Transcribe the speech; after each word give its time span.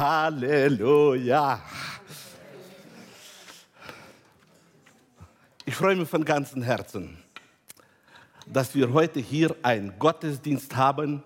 Halleluja. 0.00 1.60
Ich 5.66 5.76
freue 5.76 5.94
mich 5.94 6.08
von 6.08 6.24
ganzem 6.24 6.62
Herzen, 6.62 7.18
dass 8.46 8.74
wir 8.74 8.90
heute 8.94 9.20
hier 9.20 9.54
einen 9.60 9.92
Gottesdienst 9.98 10.74
haben, 10.74 11.22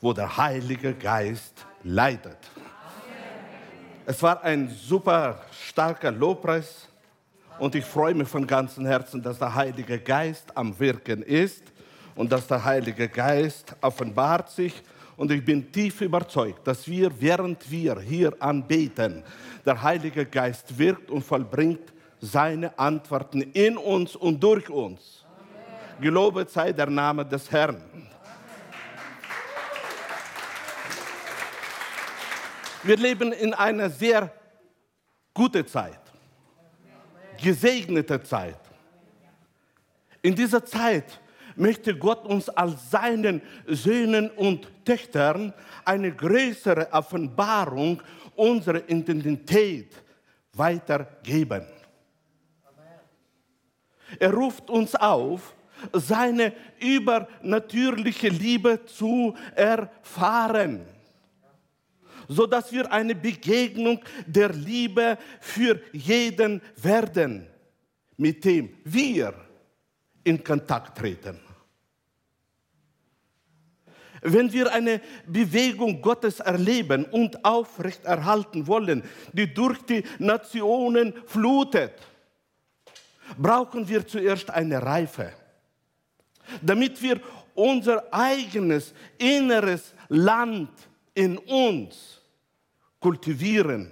wo 0.00 0.12
der 0.12 0.36
Heilige 0.36 0.94
Geist 0.94 1.66
leitet. 1.82 2.38
Es 4.06 4.22
war 4.22 4.44
ein 4.44 4.70
super 4.70 5.40
starker 5.68 6.12
Lobpreis 6.12 6.86
und 7.58 7.74
ich 7.74 7.84
freue 7.84 8.14
mich 8.14 8.28
von 8.28 8.46
ganzem 8.46 8.86
Herzen, 8.86 9.24
dass 9.24 9.40
der 9.40 9.52
Heilige 9.52 9.98
Geist 9.98 10.56
am 10.56 10.78
Wirken 10.78 11.20
ist 11.20 11.64
und 12.14 12.30
dass 12.30 12.46
der 12.46 12.64
Heilige 12.64 13.08
Geist 13.08 13.74
offenbart 13.80 14.52
sich. 14.52 14.84
Und 15.16 15.30
ich 15.30 15.44
bin 15.44 15.70
tief 15.70 16.00
überzeugt, 16.00 16.66
dass 16.66 16.88
wir, 16.88 17.10
während 17.20 17.70
wir 17.70 18.00
hier 18.00 18.34
anbeten, 18.40 19.22
der 19.64 19.80
Heilige 19.80 20.26
Geist 20.26 20.76
wirkt 20.76 21.10
und 21.10 21.22
vollbringt 21.22 21.92
seine 22.20 22.76
Antworten 22.78 23.42
in 23.42 23.76
uns 23.76 24.16
und 24.16 24.42
durch 24.42 24.68
uns. 24.68 25.24
Amen. 25.26 26.02
Gelobet 26.02 26.50
sei 26.50 26.72
der 26.72 26.90
Name 26.90 27.24
des 27.24 27.50
Herrn. 27.50 27.80
Wir 32.82 32.96
leben 32.96 33.32
in 33.32 33.54
einer 33.54 33.88
sehr 33.88 34.30
guten 35.32 35.66
Zeit, 35.66 36.00
gesegnete 37.42 38.22
Zeit. 38.22 38.60
In 40.20 40.34
dieser 40.34 40.64
Zeit 40.64 41.20
möchte 41.56 41.96
Gott 41.96 42.24
uns 42.26 42.48
als 42.48 42.90
seinen 42.90 43.42
Söhnen 43.66 44.30
und 44.30 44.68
Töchtern 44.84 45.52
eine 45.84 46.12
größere 46.12 46.92
Offenbarung 46.92 48.02
unserer 48.36 48.88
Identität 48.88 49.92
weitergeben. 50.52 51.66
Er 54.18 54.32
ruft 54.32 54.70
uns 54.70 54.94
auf, 54.94 55.54
seine 55.92 56.52
übernatürliche 56.80 58.28
Liebe 58.28 58.84
zu 58.86 59.34
erfahren, 59.54 60.86
sodass 62.28 62.72
wir 62.72 62.90
eine 62.90 63.14
Begegnung 63.14 64.00
der 64.26 64.50
Liebe 64.50 65.18
für 65.40 65.80
jeden 65.92 66.62
werden, 66.76 67.46
mit 68.16 68.44
dem 68.44 68.76
wir 68.84 69.34
in 70.22 70.42
Kontakt 70.42 70.96
treten. 70.96 71.43
Wenn 74.26 74.50
wir 74.50 74.72
eine 74.72 75.02
Bewegung 75.26 76.00
Gottes 76.00 76.40
erleben 76.40 77.04
und 77.04 77.44
aufrechterhalten 77.44 78.66
wollen, 78.66 79.02
die 79.34 79.52
durch 79.52 79.82
die 79.82 80.02
Nationen 80.18 81.12
flutet, 81.26 81.92
brauchen 83.36 83.86
wir 83.86 84.06
zuerst 84.06 84.48
eine 84.48 84.82
Reife, 84.82 85.30
damit 86.62 87.02
wir 87.02 87.20
unser 87.54 88.02
eigenes 88.12 88.94
inneres 89.18 89.92
Land 90.08 90.70
in 91.12 91.36
uns 91.36 92.22
kultivieren. 93.00 93.90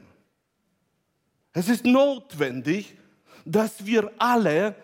Es 1.53 1.69
ist 1.69 1.85
notwendig, 1.85 2.97
dass 3.45 3.85
wir 3.85 4.11
alle 4.17 4.75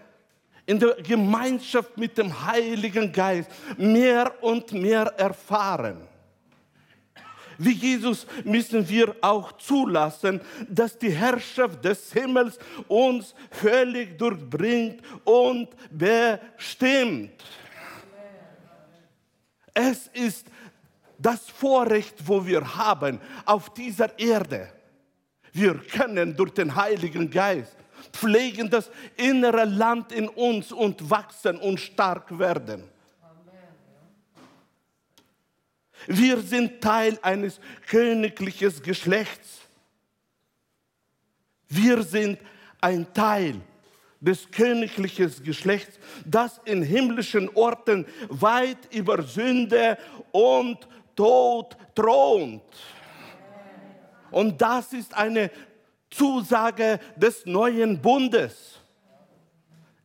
in 0.69 0.78
der 0.78 0.97
Gemeinschaft 0.97 1.97
mit 1.97 2.19
dem 2.19 2.44
Heiligen 2.44 3.11
Geist 3.11 3.50
mehr 3.78 4.30
und 4.42 4.70
mehr 4.72 5.06
erfahren. 5.16 6.06
Wie 7.56 7.72
Jesus 7.72 8.27
müssen 8.44 8.86
wir 8.86 9.16
auch 9.22 9.52
zulassen, 9.52 10.42
dass 10.69 10.98
die 10.98 11.10
Herrschaft 11.10 11.83
des 11.83 12.12
Himmels 12.12 12.58
uns 12.86 13.34
völlig 13.50 14.19
durchbringt 14.19 15.00
und 15.25 15.70
bestimmt. 15.91 17.32
Es 19.72 20.09
ist 20.09 20.48
das 21.19 21.48
Vorrecht, 21.48 22.16
wo 22.26 22.47
wir 22.47 22.76
haben 22.76 23.21
auf 23.47 23.72
dieser 23.72 24.16
Erde. 24.19 24.71
Wir 25.50 25.76
können 25.78 26.37
durch 26.37 26.53
den 26.53 26.76
Heiligen 26.76 27.31
Geist 27.31 27.75
pflegen 28.12 28.70
das 28.70 28.91
innere 29.16 29.64
Land 29.64 30.12
in 30.12 30.28
uns 30.28 30.72
und 30.72 31.10
wachsen 31.10 31.59
und 31.59 31.78
stark 31.78 32.38
werden. 32.38 32.84
Wir 36.06 36.41
sind 36.41 36.81
Teil 36.81 37.19
eines 37.22 37.60
königlichen 37.86 38.82
Geschlechts. 38.82 39.60
Wir 41.69 42.03
sind 42.03 42.38
ein 42.81 43.12
Teil 43.12 43.60
des 44.20 44.50
königlichen 44.50 45.30
Geschlechts, 45.44 45.98
das 46.25 46.60
in 46.65 46.82
himmlischen 46.82 47.48
Orten 47.54 48.06
weit 48.28 48.92
über 48.92 49.22
Sünde 49.22 49.98
und 50.32 50.88
Tod 51.15 51.76
thront. 51.94 52.62
Und 54.30 54.60
das 54.60 54.92
ist 54.92 55.15
eine 55.15 55.50
Zusage 56.10 56.98
des 57.16 57.44
neuen 57.46 58.00
Bundes. 58.00 58.78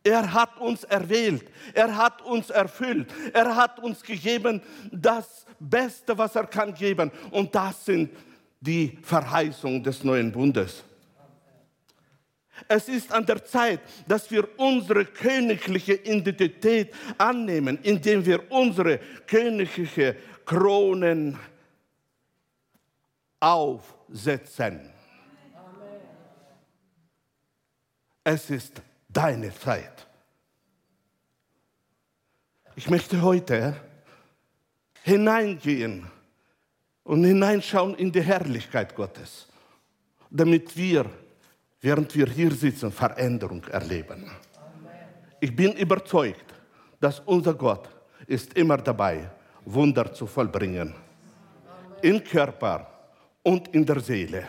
Er 0.02 0.30
hat 0.32 0.58
uns 0.60 0.84
erwählt, 0.84 1.44
er 1.72 1.96
hat 1.96 2.20
uns 2.22 2.50
erfüllt, 2.50 3.10
er 3.32 3.56
hat 3.56 3.78
uns 3.78 4.02
gegeben 4.02 4.60
das 4.92 5.46
Beste, 5.58 6.16
was 6.18 6.36
er 6.36 6.46
kann 6.46 6.74
geben. 6.74 7.10
Und 7.30 7.54
das 7.54 7.86
sind 7.86 8.10
die 8.60 8.98
Verheißungen 9.02 9.82
des 9.82 10.04
neuen 10.04 10.30
Bundes. 10.30 10.84
Es 12.68 12.88
ist 12.88 13.12
an 13.12 13.26
der 13.26 13.44
Zeit, 13.44 13.80
dass 14.06 14.30
wir 14.30 14.48
unsere 14.58 15.04
königliche 15.04 15.94
Identität 15.94 16.94
annehmen, 17.18 17.78
indem 17.82 18.24
wir 18.24 18.50
unsere 18.50 18.98
königliche 19.26 20.16
Kronen 20.44 21.38
aufsetzen. 23.40 24.93
Es 28.24 28.48
ist 28.48 28.80
deine 29.06 29.54
Zeit. 29.54 30.06
Ich 32.74 32.88
möchte 32.88 33.20
heute 33.20 33.76
hineingehen 35.02 36.10
und 37.04 37.22
hineinschauen 37.22 37.94
in 37.96 38.10
die 38.10 38.22
Herrlichkeit 38.22 38.94
Gottes, 38.96 39.46
damit 40.30 40.74
wir, 40.74 41.04
während 41.82 42.14
wir 42.16 42.26
hier 42.26 42.50
sitzen, 42.50 42.90
Veränderung 42.90 43.62
erleben. 43.64 44.30
Ich 45.38 45.54
bin 45.54 45.74
überzeugt, 45.74 46.54
dass 46.98 47.20
unser 47.20 47.52
Gott 47.52 47.90
ist 48.26 48.54
immer 48.54 48.78
dabei, 48.78 49.30
Wunder 49.66 50.12
zu 50.14 50.26
vollbringen. 50.26 50.94
Im 52.00 52.24
Körper 52.24 52.86
und 53.42 53.68
in 53.68 53.84
der 53.84 54.00
Seele. 54.00 54.48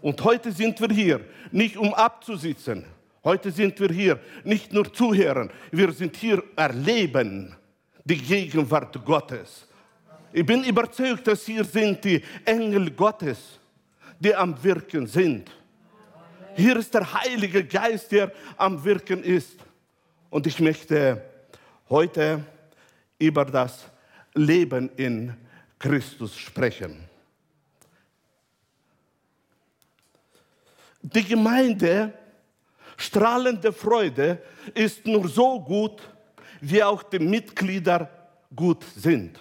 Und 0.00 0.22
heute 0.22 0.52
sind 0.52 0.80
wir 0.80 0.88
hier, 0.88 1.20
nicht 1.50 1.76
um 1.76 1.92
abzusitzen. 1.94 2.84
Heute 3.24 3.50
sind 3.50 3.78
wir 3.80 3.88
hier, 3.88 4.20
nicht 4.44 4.72
nur 4.72 4.92
zuhören. 4.92 5.50
Wir 5.70 5.92
sind 5.92 6.16
hier, 6.16 6.42
erleben 6.56 7.54
die 8.04 8.16
Gegenwart 8.16 9.04
Gottes. 9.04 9.66
Ich 10.32 10.46
bin 10.46 10.62
überzeugt, 10.64 11.26
dass 11.26 11.44
hier 11.44 11.64
sind 11.64 12.04
die 12.04 12.22
Engel 12.44 12.90
Gottes, 12.90 13.58
die 14.20 14.34
am 14.34 14.62
Wirken 14.62 15.06
sind. 15.06 15.50
Hier 16.54 16.76
ist 16.76 16.92
der 16.92 17.12
Heilige 17.12 17.64
Geist, 17.64 18.12
der 18.12 18.32
am 18.56 18.82
Wirken 18.82 19.22
ist. 19.22 19.58
Und 20.30 20.46
ich 20.46 20.60
möchte 20.60 21.22
heute 21.88 22.44
über 23.18 23.44
das 23.44 23.86
Leben 24.34 24.90
in 24.96 25.34
Christus 25.78 26.36
sprechen. 26.36 27.07
Die 31.00 31.24
Gemeinde, 31.24 32.12
strahlende 32.96 33.72
Freude, 33.72 34.42
ist 34.74 35.06
nur 35.06 35.28
so 35.28 35.60
gut, 35.60 36.02
wie 36.60 36.82
auch 36.82 37.02
die 37.02 37.18
Mitglieder 37.18 38.10
gut 38.54 38.84
sind. 38.96 39.38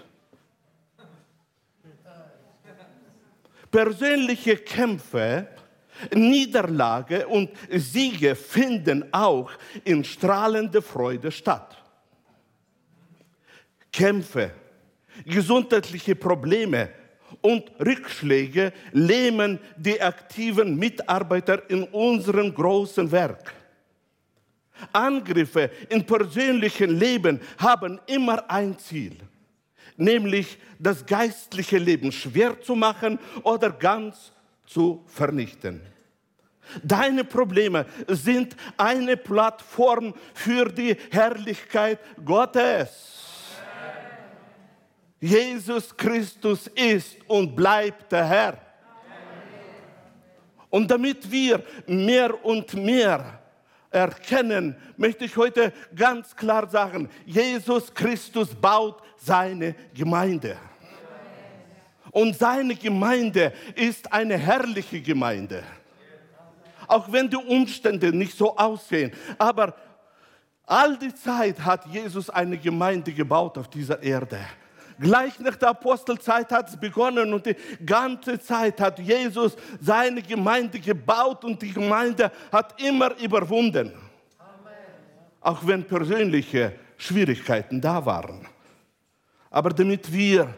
Persönliche 3.71 4.57
Kämpfe, 4.57 5.47
Niederlage 6.13 7.27
und 7.27 7.49
Siege 7.71 8.35
finden 8.35 9.11
auch 9.11 9.51
in 9.83 10.03
strahlender 10.03 10.81
Freude 10.81 11.31
statt. 11.31 11.75
Kämpfe, 13.91 14.51
gesundheitliche 15.25 16.15
Probleme, 16.15 16.89
und 17.41 17.71
Rückschläge 17.79 18.73
lähmen 18.91 19.59
die 19.75 20.01
aktiven 20.01 20.77
Mitarbeiter 20.77 21.69
in 21.69 21.83
unserem 21.83 22.53
großen 22.53 23.11
Werk. 23.11 23.53
Angriffe 24.93 25.71
im 25.89 26.05
persönlichen 26.05 26.97
Leben 26.97 27.39
haben 27.57 27.99
immer 28.05 28.49
ein 28.49 28.77
Ziel. 28.77 29.17
nämlich 29.97 30.57
das 30.79 31.05
geistliche 31.05 31.77
Leben 31.77 32.11
schwer 32.11 32.59
zu 32.61 32.75
machen 32.75 33.19
oder 33.43 33.71
ganz 33.71 34.31
zu 34.65 35.03
vernichten. 35.07 35.81
Deine 36.83 37.23
Probleme 37.23 37.85
sind 38.07 38.55
eine 38.77 39.17
Plattform 39.17 40.13
für 40.33 40.65
die 40.65 40.95
Herrlichkeit 41.11 41.99
Gottes. 42.23 43.26
Jesus 45.19 45.95
Christus 45.95 46.67
ist 46.67 47.17
und 47.27 47.55
bleibt 47.55 48.11
der 48.11 48.25
Herr. 48.25 48.57
Und 50.69 50.91
damit 50.91 51.29
wir 51.31 51.63
mehr 51.87 52.43
und 52.45 52.73
mehr 52.73 53.39
erkennen, 53.89 54.75
möchte 54.97 55.25
ich 55.25 55.35
heute 55.37 55.73
ganz 55.95 56.35
klar 56.35 56.69
sagen, 56.69 57.09
Jesus 57.25 57.93
Christus 57.93 58.53
baut 58.53 59.01
seine 59.17 59.75
Gemeinde. 59.93 60.57
Und 62.11 62.37
seine 62.37 62.75
Gemeinde 62.75 63.53
ist 63.75 64.11
eine 64.11 64.37
herrliche 64.37 65.01
Gemeinde. 65.01 65.63
Auch 66.87 67.11
wenn 67.11 67.29
die 67.29 67.35
Umstände 67.35 68.13
nicht 68.13 68.37
so 68.37 68.55
aussehen. 68.55 69.11
Aber 69.37 69.75
all 70.65 70.97
die 70.97 71.13
Zeit 71.13 71.59
hat 71.59 71.85
Jesus 71.87 72.29
eine 72.29 72.57
Gemeinde 72.57 73.11
gebaut 73.11 73.57
auf 73.57 73.69
dieser 73.69 74.01
Erde. 74.01 74.39
Gleich 74.99 75.39
nach 75.39 75.55
der 75.55 75.69
Apostelzeit 75.69 76.51
hat 76.51 76.69
es 76.69 76.77
begonnen 76.77 77.33
und 77.33 77.45
die 77.45 77.55
ganze 77.85 78.39
Zeit 78.39 78.79
hat 78.81 78.97
Jesus 78.99 79.55
seine 79.79 80.21
Gemeinde 80.21 80.79
gebaut 80.79 81.43
und 81.43 81.61
die 81.61 81.71
Gemeinde 81.71 82.31
hat 82.51 82.81
immer 82.81 83.15
überwunden. 83.19 83.91
Auch 85.41 85.65
wenn 85.65 85.83
persönliche 85.83 86.73
Schwierigkeiten 86.97 87.79
da 87.79 88.03
waren. 88.05 88.47
Aber 89.51 89.69
damit 89.69 90.11
wir 90.11 90.53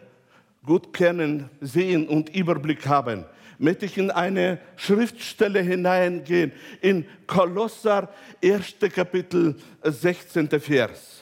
gut 0.63 0.93
kennen, 0.93 1.49
sehen 1.59 2.07
und 2.07 2.33
Überblick 2.33 2.87
haben, 2.87 3.25
möchte 3.57 3.85
ich 3.85 3.97
in 3.97 4.09
eine 4.09 4.59
Schriftstelle 4.77 5.61
hineingehen, 5.61 6.53
in 6.81 7.05
Kolosser 7.27 8.09
1. 8.43 8.75
Kapitel 8.93 9.55
16. 9.83 10.49
Vers. 10.61 11.21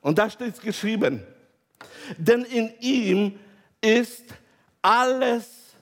Und 0.00 0.18
da 0.18 0.30
steht 0.30 0.60
geschrieben, 0.60 1.22
denn 2.16 2.44
in 2.44 2.72
ihm 2.80 3.38
ist 3.80 4.24
alles 4.82 5.74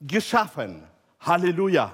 geschaffen. 0.00 0.84
Halleluja. 1.20 1.92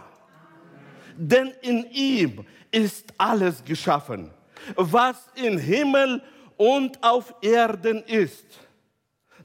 Denn 1.16 1.52
in 1.62 1.86
ihm 1.90 2.44
ist 2.70 3.12
alles 3.16 3.64
geschaffen, 3.64 4.30
was 4.74 5.16
im 5.36 5.58
Himmel 5.58 6.22
und 6.56 7.02
auf 7.02 7.34
Erden 7.40 8.02
ist. 8.04 8.44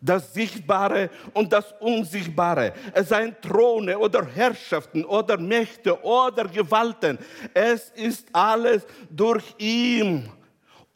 Das 0.01 0.33
Sichtbare 0.33 1.09
und 1.33 1.51
das 1.51 1.73
Unsichtbare. 1.79 2.73
Es 2.93 3.09
seien 3.09 3.35
Throne 3.41 3.99
oder 3.99 4.25
Herrschaften 4.25 5.03
oder 5.03 5.37
Mächte 5.37 6.01
oder 6.03 6.45
Gewalten. 6.45 7.19
Es 7.53 7.89
ist 7.89 8.27
alles 8.31 8.85
durch 9.09 9.43
ihn 9.57 10.31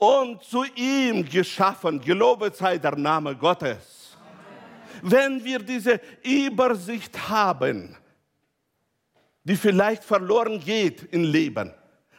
und 0.04 0.44
zu 0.44 0.66
ihm 0.76 1.24
geschaffen. 1.24 2.02
Gelobet 2.02 2.58
sei 2.58 2.78
der 2.78 2.96
Name 2.98 3.36
Gottes. 3.36 4.18
Wenn 5.02 5.44
wir 5.44 5.60
diese 5.60 6.00
Übersicht 6.24 7.30
haben, 7.30 7.96
die 9.44 9.56
vielleicht 9.56 10.04
verloren 10.04 10.60
geht 10.60 11.14
im 11.14 11.24
Leben, 11.24 11.74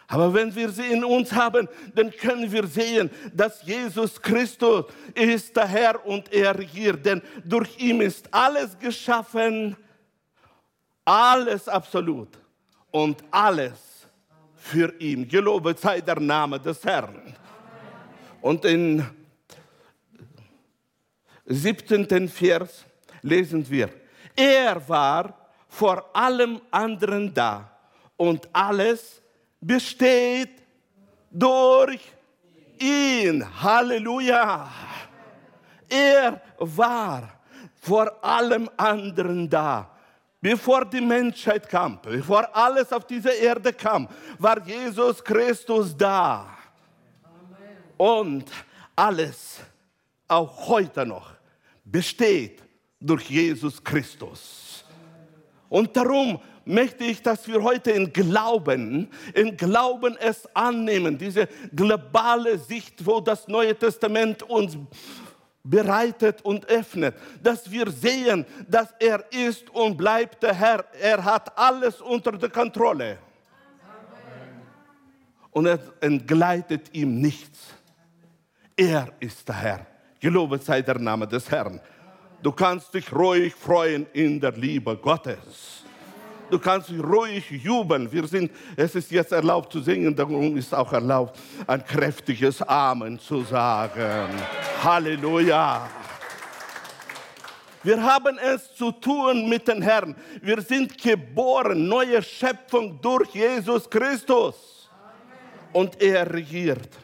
aber 0.06 0.32
wenn 0.32 0.54
wir 0.54 0.68
sie 0.70 0.92
in 0.92 1.04
uns 1.04 1.32
haben, 1.32 1.68
dann 1.94 2.10
können 2.10 2.50
wir 2.50 2.66
sehen, 2.66 3.10
dass 3.32 3.62
Jesus 3.62 4.20
Christus 4.20 4.84
ist 5.14 5.56
der 5.56 5.66
Herr 5.66 6.06
und 6.06 6.32
er 6.32 6.58
regiert. 6.58 7.04
Denn 7.04 7.22
durch 7.44 7.78
ihn 7.78 8.00
ist 8.00 8.32
alles 8.32 8.78
geschaffen, 8.78 9.76
alles 11.04 11.68
absolut 11.68 12.28
und 12.90 13.24
alles 13.30 14.06
für 14.54 14.94
ihn. 15.00 15.26
Gelobet 15.26 15.78
sei 15.80 16.00
der 16.00 16.20
Name 16.20 16.60
des 16.60 16.84
Herrn. 16.84 17.34
Und 18.44 18.62
in 18.66 19.02
17. 21.46 22.28
Vers 22.28 22.84
lesen 23.22 23.64
wir, 23.70 23.88
er 24.36 24.86
war 24.86 25.32
vor 25.66 26.14
allem 26.14 26.60
anderen 26.70 27.32
da 27.32 27.70
und 28.18 28.46
alles 28.52 29.22
besteht 29.58 30.50
durch 31.30 32.02
ihn. 32.78 33.42
Halleluja. 33.62 34.70
Er 35.88 36.42
war 36.58 37.40
vor 37.80 38.22
allem 38.22 38.68
anderen 38.76 39.48
da. 39.48 39.90
Bevor 40.38 40.84
die 40.84 41.00
Menschheit 41.00 41.66
kam, 41.66 41.98
bevor 42.02 42.54
alles 42.54 42.92
auf 42.92 43.06
diese 43.06 43.30
Erde 43.30 43.72
kam, 43.72 44.06
war 44.38 44.60
Jesus 44.66 45.24
Christus 45.24 45.96
da. 45.96 46.58
Und 47.96 48.44
alles, 48.96 49.60
auch 50.28 50.68
heute 50.68 51.06
noch, 51.06 51.30
besteht 51.84 52.62
durch 53.00 53.28
Jesus 53.30 53.82
Christus. 53.82 54.84
Und 55.68 55.96
darum 55.96 56.40
möchte 56.64 57.04
ich, 57.04 57.20
dass 57.20 57.46
wir 57.46 57.62
heute 57.62 57.90
in 57.90 58.12
Glauben, 58.12 59.10
in 59.34 59.56
Glauben 59.56 60.16
es 60.18 60.48
annehmen, 60.54 61.18
diese 61.18 61.48
globale 61.74 62.58
Sicht, 62.58 63.04
wo 63.04 63.20
das 63.20 63.46
Neue 63.48 63.76
Testament 63.76 64.42
uns 64.44 64.76
bereitet 65.62 66.42
und 66.42 66.66
öffnet, 66.66 67.16
dass 67.42 67.70
wir 67.70 67.90
sehen, 67.90 68.44
dass 68.68 68.88
er 68.98 69.24
ist 69.32 69.68
und 69.70 69.96
bleibt 69.96 70.42
der 70.42 70.54
Herr. 70.54 70.84
Er 71.00 71.24
hat 71.24 71.56
alles 71.56 72.00
unter 72.00 72.32
der 72.32 72.50
Kontrolle. 72.50 73.18
Und 75.50 75.66
es 75.66 75.80
entgleitet 76.00 76.92
ihm 76.92 77.20
nichts. 77.20 77.68
Er 78.76 79.12
ist 79.20 79.46
der 79.48 79.54
Herr. 79.54 79.86
Gelobet 80.18 80.64
sei 80.64 80.82
der 80.82 80.98
Name 80.98 81.28
des 81.28 81.48
Herrn. 81.48 81.80
Du 82.42 82.50
kannst 82.50 82.92
dich 82.92 83.12
ruhig 83.12 83.54
freuen 83.54 84.06
in 84.12 84.40
der 84.40 84.50
Liebe 84.52 84.96
Gottes. 84.96 85.84
Du 86.50 86.58
kannst 86.58 86.88
dich 86.88 87.00
ruhig 87.00 87.48
jubeln. 87.50 88.10
Wir 88.10 88.26
sind, 88.26 88.50
es 88.76 88.96
ist 88.96 89.12
jetzt 89.12 89.30
erlaubt 89.30 89.72
zu 89.72 89.80
singen, 89.80 90.14
darum 90.14 90.56
ist 90.56 90.74
auch 90.74 90.92
erlaubt, 90.92 91.38
ein 91.68 91.84
kräftiges 91.84 92.62
Amen 92.62 93.18
zu 93.18 93.42
sagen. 93.42 94.28
Halleluja. 94.82 95.88
Wir 97.84 98.02
haben 98.02 98.38
es 98.38 98.74
zu 98.74 98.90
tun 98.90 99.48
mit 99.48 99.68
dem 99.68 99.82
Herrn. 99.82 100.16
Wir 100.42 100.60
sind 100.60 101.00
geboren, 101.00 101.86
neue 101.86 102.20
Schöpfung 102.22 103.00
durch 103.00 103.30
Jesus 103.30 103.88
Christus. 103.88 104.90
Und 105.72 106.00
er 106.02 106.32
regiert. 106.32 107.03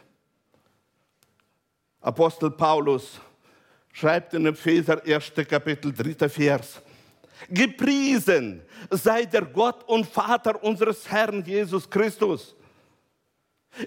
Apostel 2.00 2.50
Paulus 2.50 3.20
schreibt 3.92 4.34
in 4.34 4.46
Epheser 4.46 5.02
1. 5.04 5.32
Kapitel 5.48 5.92
3. 5.92 6.28
Vers. 6.28 6.80
Gepriesen 7.48 8.62
sei 8.90 9.24
der 9.24 9.44
Gott 9.44 9.82
und 9.88 10.06
Vater 10.06 10.62
unseres 10.62 11.10
Herrn 11.10 11.44
Jesus 11.44 11.88
Christus. 11.88 12.54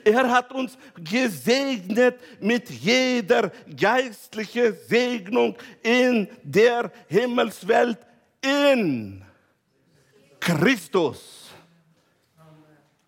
Er 0.03 0.29
hat 0.29 0.51
uns 0.51 0.77
gesegnet 0.95 2.19
mit 2.39 2.69
jeder 2.69 3.51
geistlichen 3.75 4.75
Segnung 4.87 5.55
in 5.81 6.27
der 6.41 6.91
Himmelswelt 7.07 7.99
in 8.41 9.23
Christus. 10.39 11.49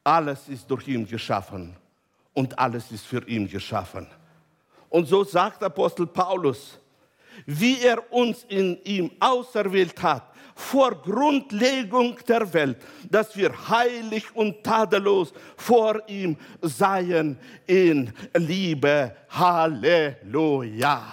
Alles 0.04 0.48
ist 0.50 0.70
durch 0.70 0.88
ihn 0.88 1.08
geschaffen 1.08 1.76
und 2.34 2.58
alles 2.60 2.92
ist 2.92 3.06
für 3.06 3.26
ihn 3.28 3.48
geschaffen. 3.48 4.08
Und 4.96 5.10
so 5.10 5.26
sagt 5.26 5.62
Apostel 5.62 6.08
Paulus, 6.08 6.80
wie 7.46 7.82
er 7.82 8.14
uns 8.14 8.46
in 8.48 8.82
ihm 8.86 9.12
auserwählt 9.20 10.02
hat, 10.02 10.32
vor 10.56 10.96
Grundlegung 11.02 12.18
der 12.26 12.54
Welt, 12.54 12.78
dass 13.10 13.36
wir 13.36 13.52
heilig 13.68 14.34
und 14.34 14.64
tadellos 14.64 15.34
vor 15.58 16.02
ihm 16.08 16.38
seien 16.62 17.38
in 17.68 18.14
Liebe. 18.36 19.14
Halleluja. 19.32 21.04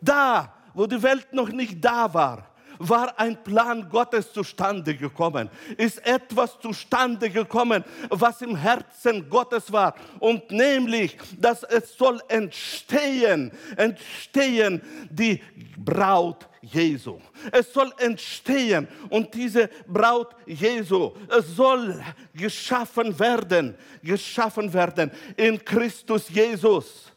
Da, 0.00 0.54
wo 0.72 0.86
die 0.86 1.02
Welt 1.02 1.30
noch 1.34 1.50
nicht 1.50 1.84
da 1.84 2.14
war, 2.14 2.49
war 2.80 3.16
ein 3.18 3.42
Plan 3.44 3.88
Gottes 3.88 4.32
zustande 4.32 4.96
gekommen, 4.96 5.50
ist 5.76 6.04
etwas 6.06 6.58
zustande 6.58 7.28
gekommen, 7.28 7.84
was 8.08 8.40
im 8.40 8.56
Herzen 8.56 9.28
Gottes 9.28 9.70
war. 9.70 9.94
Und 10.18 10.50
nämlich, 10.50 11.16
dass 11.38 11.62
es 11.62 11.96
soll 11.96 12.20
entstehen, 12.28 13.52
entstehen 13.76 14.80
die 15.10 15.42
Braut 15.76 16.48
Jesu. 16.62 17.18
Es 17.52 17.70
soll 17.72 17.92
entstehen 17.98 18.88
und 19.10 19.32
diese 19.34 19.68
Braut 19.86 20.34
Jesu 20.46 21.12
soll 21.54 22.02
geschaffen 22.32 23.18
werden, 23.18 23.76
geschaffen 24.02 24.72
werden 24.72 25.10
in 25.36 25.62
Christus 25.62 26.30
Jesus. 26.30 27.12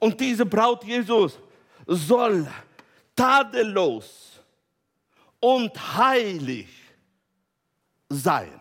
Und 0.00 0.20
diese 0.20 0.44
Braut 0.44 0.82
Jesus 0.82 1.38
soll 1.86 2.48
tadellos 3.22 4.40
und 5.38 5.96
heilig 5.96 6.66
sein. 8.08 8.60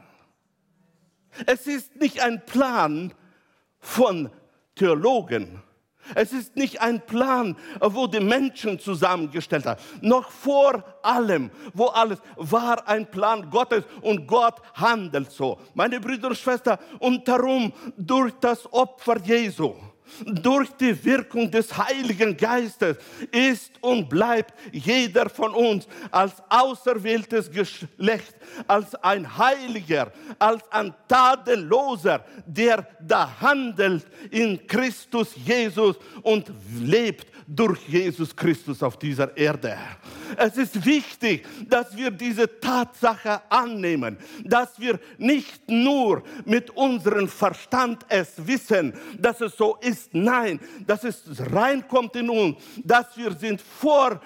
Es 1.47 1.65
ist 1.65 1.95
nicht 1.95 2.21
ein 2.21 2.45
Plan 2.45 3.11
von 3.79 4.29
Theologen. 4.75 5.63
Es 6.13 6.31
ist 6.31 6.55
nicht 6.55 6.79
ein 6.79 7.03
Plan, 7.03 7.57
wo 7.79 8.05
die 8.05 8.19
Menschen 8.19 8.77
zusammengestellt 8.79 9.65
haben. 9.65 9.81
Noch 10.01 10.29
vor 10.29 10.83
allem, 11.01 11.49
wo 11.73 11.87
alles 11.87 12.19
war 12.35 12.87
ein 12.87 13.09
Plan 13.09 13.49
Gottes 13.49 13.83
und 14.01 14.27
Gott 14.27 14.61
handelt 14.75 15.31
so. 15.31 15.59
Meine 15.73 15.99
Brüder 15.99 16.27
und 16.27 16.37
Schwestern, 16.37 16.77
und 16.99 17.27
darum 17.27 17.73
durch 17.97 18.33
das 18.39 18.71
Opfer 18.71 19.17
Jesu 19.21 19.73
durch 20.25 20.69
die 20.71 21.03
Wirkung 21.03 21.49
des 21.49 21.75
Heiligen 21.77 22.35
Geistes 22.35 22.97
ist 23.31 23.71
und 23.81 24.09
bleibt 24.09 24.53
jeder 24.71 25.29
von 25.29 25.53
uns 25.53 25.87
als 26.11 26.33
auserwähltes 26.49 27.49
Geschlecht, 27.49 28.35
als 28.67 28.95
ein 28.95 29.37
Heiliger, 29.37 30.11
als 30.39 30.63
ein 30.71 30.93
Tadelloser, 31.07 32.25
der 32.45 32.87
da 32.99 33.39
handelt 33.39 34.05
in 34.29 34.65
Christus 34.67 35.35
Jesus 35.35 35.97
und 36.21 36.51
lebt 36.79 37.30
durch 37.53 37.79
Jesus 37.87 38.33
Christus 38.33 38.81
auf 38.81 38.97
dieser 38.97 39.35
Erde. 39.35 39.77
Es 40.37 40.55
ist 40.55 40.85
wichtig, 40.85 41.45
dass 41.67 41.95
wir 41.95 42.09
diese 42.09 42.59
Tatsache 42.61 43.41
annehmen, 43.49 44.17
dass 44.45 44.79
wir 44.79 44.99
nicht 45.17 45.69
nur 45.69 46.23
mit 46.45 46.69
unserem 46.69 47.27
Verstand 47.27 48.05
es 48.07 48.47
wissen, 48.47 48.93
dass 49.19 49.41
es 49.41 49.57
so 49.57 49.77
ist, 49.81 50.13
nein, 50.13 50.59
dass 50.87 51.03
es 51.03 51.23
reinkommt 51.51 52.15
in 52.15 52.29
uns, 52.29 52.57
dass 52.83 53.17
wir 53.17 53.33
sind 53.33 53.61
vor 53.61 54.21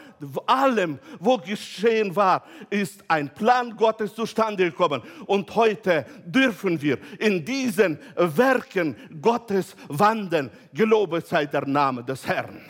allem, 0.46 1.00
wo 1.20 1.38
geschehen 1.38 2.16
war, 2.16 2.44
ist 2.70 3.04
ein 3.08 3.34
Plan 3.34 3.76
Gottes 3.76 4.14
zustande 4.14 4.66
gekommen. 4.66 5.02
Und 5.26 5.54
heute 5.56 6.06
dürfen 6.26 6.80
wir 6.80 7.00
in 7.18 7.44
diesen 7.44 7.98
Werken 8.16 8.96
Gottes 9.20 9.76
wandeln. 9.88 10.52
Gelobet 10.74 11.26
sei 11.26 11.48
der 11.48 11.66
Name 11.66 12.04
des 12.04 12.26
Herrn. 12.28 12.62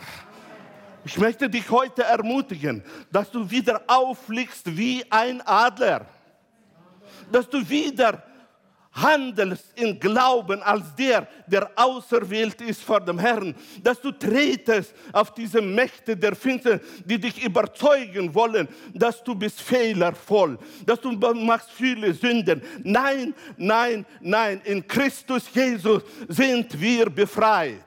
Ich 1.06 1.20
möchte 1.20 1.48
dich 1.48 1.70
heute 1.70 2.04
ermutigen, 2.04 2.84
dass 3.12 3.30
du 3.30 3.48
wieder 3.50 3.80
auffliegst 3.86 4.76
wie 4.76 5.06
ein 5.12 5.40
Adler. 5.42 6.08
Dass 7.32 7.48
du 7.48 7.68
wieder 7.70 8.24
handelst 8.92 9.66
in 9.76 10.00
Glauben 10.00 10.64
als 10.64 10.96
der, 10.96 11.28
der 11.46 11.70
auserwählt 11.76 12.60
ist 12.62 12.82
vor 12.82 13.02
dem 13.02 13.20
Herrn, 13.20 13.54
dass 13.84 14.02
du 14.02 14.12
tretest 14.12 14.96
auf 15.12 15.32
diese 15.34 15.62
Mächte 15.62 16.18
der 16.18 16.36
Finsternis, 16.36 16.82
die 17.04 17.20
dich 17.20 17.44
überzeugen 17.44 18.34
wollen, 18.34 18.68
dass 18.94 19.24
du 19.24 19.36
bist 19.36 19.62
fehlervoll, 19.62 20.58
dass 20.86 21.02
du 21.02 21.12
machst 21.12 21.70
viele 21.72 22.14
Sünden. 22.14 22.64
Nein, 22.84 23.36
nein, 23.58 24.06
nein, 24.22 24.62
in 24.64 24.88
Christus 24.88 25.44
Jesus 25.54 26.02
sind 26.30 26.80
wir 26.82 27.10
befreit. 27.10 27.84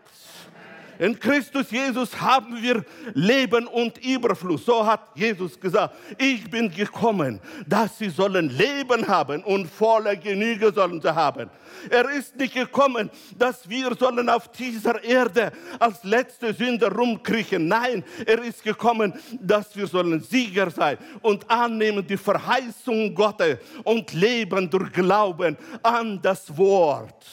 In 0.98 1.18
Christus 1.18 1.70
Jesus 1.70 2.20
haben 2.20 2.60
wir 2.60 2.84
Leben 3.14 3.66
und 3.68 4.04
Überfluss. 4.04 4.64
So 4.64 4.84
hat 4.84 5.00
Jesus 5.14 5.58
gesagt, 5.58 5.94
ich 6.18 6.50
bin 6.50 6.70
gekommen, 6.70 7.40
dass 7.66 7.98
sie 7.98 8.10
sollen 8.10 8.48
Leben 8.50 9.06
haben 9.06 9.44
und 9.44 9.68
volle 9.68 10.16
Genüge 10.16 10.72
sollen 10.72 11.00
sie 11.00 11.14
haben. 11.14 11.50
Er 11.88 12.10
ist 12.10 12.34
nicht 12.36 12.54
gekommen, 12.54 13.10
dass 13.36 13.68
wir 13.68 13.94
sollen 13.94 14.28
auf 14.28 14.48
dieser 14.48 15.02
Erde 15.04 15.52
als 15.78 16.02
letzte 16.02 16.52
Sünder 16.52 16.90
rumkriechen. 16.92 17.68
Nein, 17.68 18.02
er 18.26 18.42
ist 18.42 18.64
gekommen, 18.64 19.14
dass 19.40 19.76
wir 19.76 19.86
sollen 19.86 20.20
Sieger 20.20 20.70
sein 20.70 20.98
und 21.22 21.48
annehmen 21.48 22.04
die 22.04 22.16
Verheißung 22.16 23.14
Gottes 23.14 23.58
und 23.84 24.12
leben 24.12 24.68
durch 24.68 24.92
Glauben 24.92 25.56
an 25.82 26.20
das 26.20 26.56
Wort. 26.56 27.24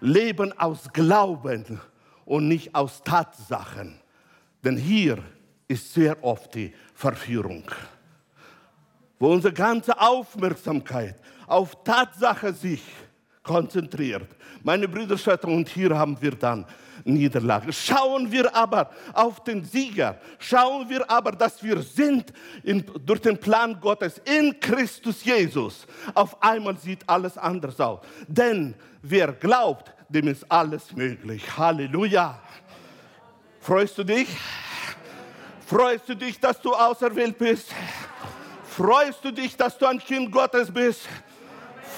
Leben 0.00 0.52
aus 0.58 0.92
Glauben 0.92 1.80
und 2.24 2.48
nicht 2.48 2.74
aus 2.74 3.02
Tatsachen. 3.02 4.00
Denn 4.64 4.76
hier 4.76 5.18
ist 5.68 5.92
sehr 5.94 6.22
oft 6.22 6.54
die 6.54 6.74
Verführung, 6.94 7.64
wo 9.18 9.32
unsere 9.32 9.54
ganze 9.54 10.00
Aufmerksamkeit 10.00 11.16
auf 11.46 11.82
Tatsache 11.84 12.52
sich 12.52 12.82
konzentriert. 13.46 14.28
Meine 14.64 14.88
Brüder, 14.88 15.16
und 15.44 15.68
hier 15.68 15.96
haben 15.96 16.20
wir 16.20 16.32
dann 16.32 16.66
Niederlage. 17.04 17.72
Schauen 17.72 18.30
wir 18.32 18.54
aber 18.54 18.90
auf 19.12 19.44
den 19.44 19.64
Sieger. 19.64 20.18
Schauen 20.38 20.88
wir 20.88 21.08
aber, 21.08 21.30
dass 21.30 21.62
wir 21.62 21.80
sind 21.80 22.32
in, 22.64 22.84
durch 23.04 23.20
den 23.20 23.38
Plan 23.38 23.78
Gottes 23.80 24.20
in 24.24 24.58
Christus 24.58 25.24
Jesus. 25.24 25.86
Auf 26.14 26.42
einmal 26.42 26.76
sieht 26.76 27.08
alles 27.08 27.38
anders 27.38 27.80
aus. 27.80 28.00
Denn 28.26 28.74
wer 29.02 29.32
glaubt, 29.32 29.92
dem 30.08 30.26
ist 30.26 30.44
alles 30.50 30.92
möglich. 30.94 31.44
Halleluja. 31.56 32.40
Freust 33.60 33.98
du 33.98 34.04
dich? 34.04 34.28
Freust 35.64 36.08
du 36.08 36.16
dich, 36.16 36.40
dass 36.40 36.60
du 36.60 36.72
auserwählt 36.72 37.38
bist? 37.38 37.72
Freust 38.64 39.24
du 39.24 39.30
dich, 39.30 39.56
dass 39.56 39.78
du 39.78 39.86
ein 39.86 39.98
Kind 39.98 40.30
Gottes 40.32 40.72
bist? 40.72 41.08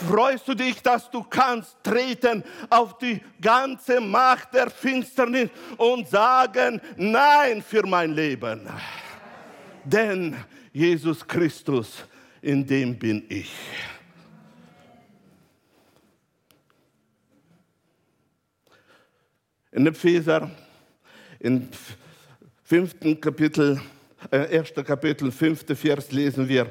Freust 0.07 0.47
du 0.47 0.55
dich, 0.55 0.81
dass 0.81 1.11
du 1.11 1.25
kannst 1.25 1.77
treten 1.83 2.45
auf 2.71 2.99
die 2.99 3.21
ganze 3.41 4.01
Macht 4.01 4.55
der 4.55 4.71
Finsternis 4.71 5.51
und 5.77 6.09
sagen, 6.09 6.81
nein 6.97 7.63
für 7.63 7.85
mein 7.87 8.13
Leben. 8.13 8.69
Denn 9.85 10.37
Jesus 10.73 11.27
Christus, 11.27 12.05
in 12.41 12.65
dem 12.65 12.97
bin 12.97 13.25
ich. 13.29 13.53
In 19.73 19.87
Epheser, 19.87 20.51
im 21.41 21.69
fünften 22.63 23.21
Kapitel, 23.21 23.81
äh, 24.31 24.55
erster 24.55 24.85
Kapitel, 24.85 25.33
fünfter 25.33 25.75
Vers 25.75 26.13
lesen 26.13 26.49
wir, 26.49 26.71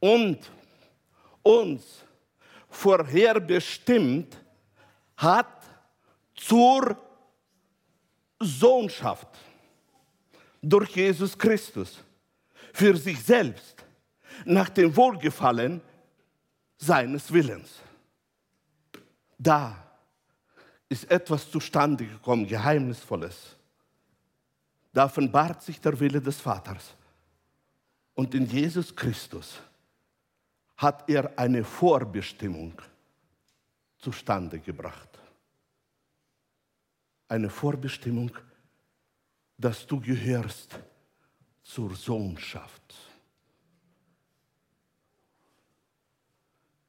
und 0.00 0.38
uns 1.44 2.02
vorherbestimmt 2.68 4.36
hat 5.16 5.62
zur 6.34 6.96
Sohnschaft 8.40 9.28
durch 10.60 10.96
Jesus 10.96 11.38
Christus 11.38 12.02
für 12.72 12.96
sich 12.96 13.22
selbst 13.22 13.84
nach 14.44 14.68
dem 14.68 14.94
Wohlgefallen 14.96 15.80
seines 16.76 17.32
Willens. 17.32 17.80
Da 19.38 19.76
ist 20.88 21.10
etwas 21.10 21.50
zustande 21.50 22.06
gekommen, 22.06 22.46
Geheimnisvolles. 22.46 23.56
Da 24.92 25.04
offenbart 25.06 25.62
sich 25.62 25.80
der 25.80 25.98
Wille 25.98 26.20
des 26.20 26.40
Vaters. 26.40 26.94
Und 28.14 28.34
in 28.34 28.46
Jesus 28.46 28.94
Christus 28.94 29.58
hat 30.76 31.08
er 31.08 31.38
eine 31.38 31.64
Vorbestimmung 31.64 32.80
zustande 33.98 34.58
gebracht. 34.58 35.08
Eine 37.28 37.48
Vorbestimmung, 37.48 38.30
dass 39.56 39.86
du 39.86 40.00
gehörst 40.00 40.78
zur 41.62 41.94
Sohnschaft. 41.94 42.94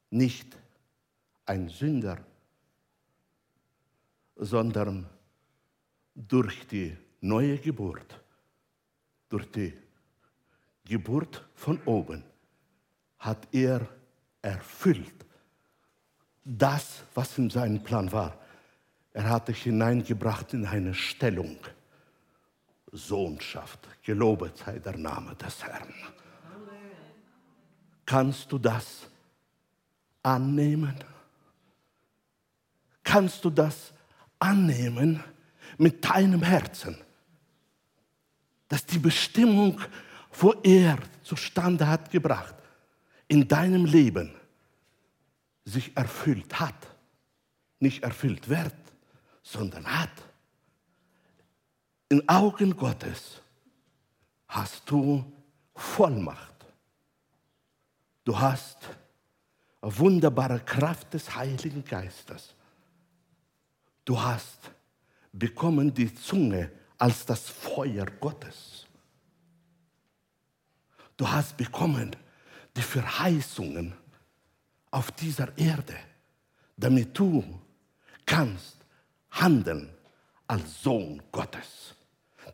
Nicht 0.09 0.57
ein 1.45 1.69
Sünder, 1.69 2.25
sondern 4.35 5.09
durch 6.13 6.67
die 6.67 6.95
neue 7.21 7.57
Geburt, 7.57 8.21
durch 9.29 9.49
die 9.51 9.73
Geburt 10.83 11.47
von 11.55 11.81
oben, 11.85 12.23
hat 13.19 13.47
er 13.51 13.87
erfüllt 14.41 15.25
das, 16.45 17.03
was 17.15 17.37
in 17.37 17.49
seinem 17.49 17.83
Plan 17.83 18.11
war. 18.11 18.37
Er 19.13 19.29
hat 19.29 19.47
dich 19.47 19.63
hineingebracht 19.63 20.53
in 20.53 20.65
eine 20.65 20.93
Stellung, 20.93 21.57
Sohnschaft. 22.91 23.79
Gelobet 24.03 24.57
sei 24.57 24.77
der 24.79 24.97
Name 24.97 25.35
des 25.35 25.63
Herrn. 25.63 25.93
Kannst 28.05 28.51
du 28.51 28.59
das 28.59 29.07
annehmen? 30.21 30.95
Kannst 33.03 33.43
du 33.43 33.49
das 33.49 33.93
annehmen 34.37 35.23
mit 35.77 36.05
deinem 36.05 36.43
Herzen, 36.43 36.97
dass 38.67 38.85
die 38.85 38.99
Bestimmung, 38.99 39.81
wo 40.33 40.51
er 40.63 40.97
zustande 41.23 41.87
hat 41.87 42.11
gebracht, 42.11 42.55
in 43.27 43.47
deinem 43.47 43.85
Leben 43.85 44.31
sich 45.63 45.95
erfüllt 45.95 46.59
hat. 46.59 46.87
Nicht 47.79 48.03
erfüllt 48.03 48.47
wird, 48.47 48.75
sondern 49.43 49.85
hat. 49.85 50.09
in 52.09 52.27
Augen 52.29 52.75
Gottes 52.75 53.41
hast 54.47 54.89
du 54.89 55.23
Vollmacht. 55.73 56.65
Du 58.23 58.37
hast 58.39 58.77
wunderbare 59.81 60.59
Kraft 60.59 61.13
des 61.13 61.35
Heiligen 61.35 61.83
Geistes. 61.83 62.55
Du 64.03 64.19
hast 64.19 64.71
bekommen 65.31 65.93
die 65.93 66.13
Zunge 66.13 66.71
als 66.97 67.25
das 67.25 67.49
Feuer 67.49 68.05
Gottes. 68.19 68.85
Du 71.17 71.29
hast 71.29 71.57
bekommen 71.57 72.15
die 72.75 72.81
Verheißungen 72.81 73.93
auf 74.91 75.11
dieser 75.11 75.57
Erde, 75.57 75.95
damit 76.77 77.17
du 77.17 77.43
kannst 78.25 78.77
handeln 79.31 79.89
als 80.47 80.81
Sohn 80.81 81.21
Gottes. 81.31 81.93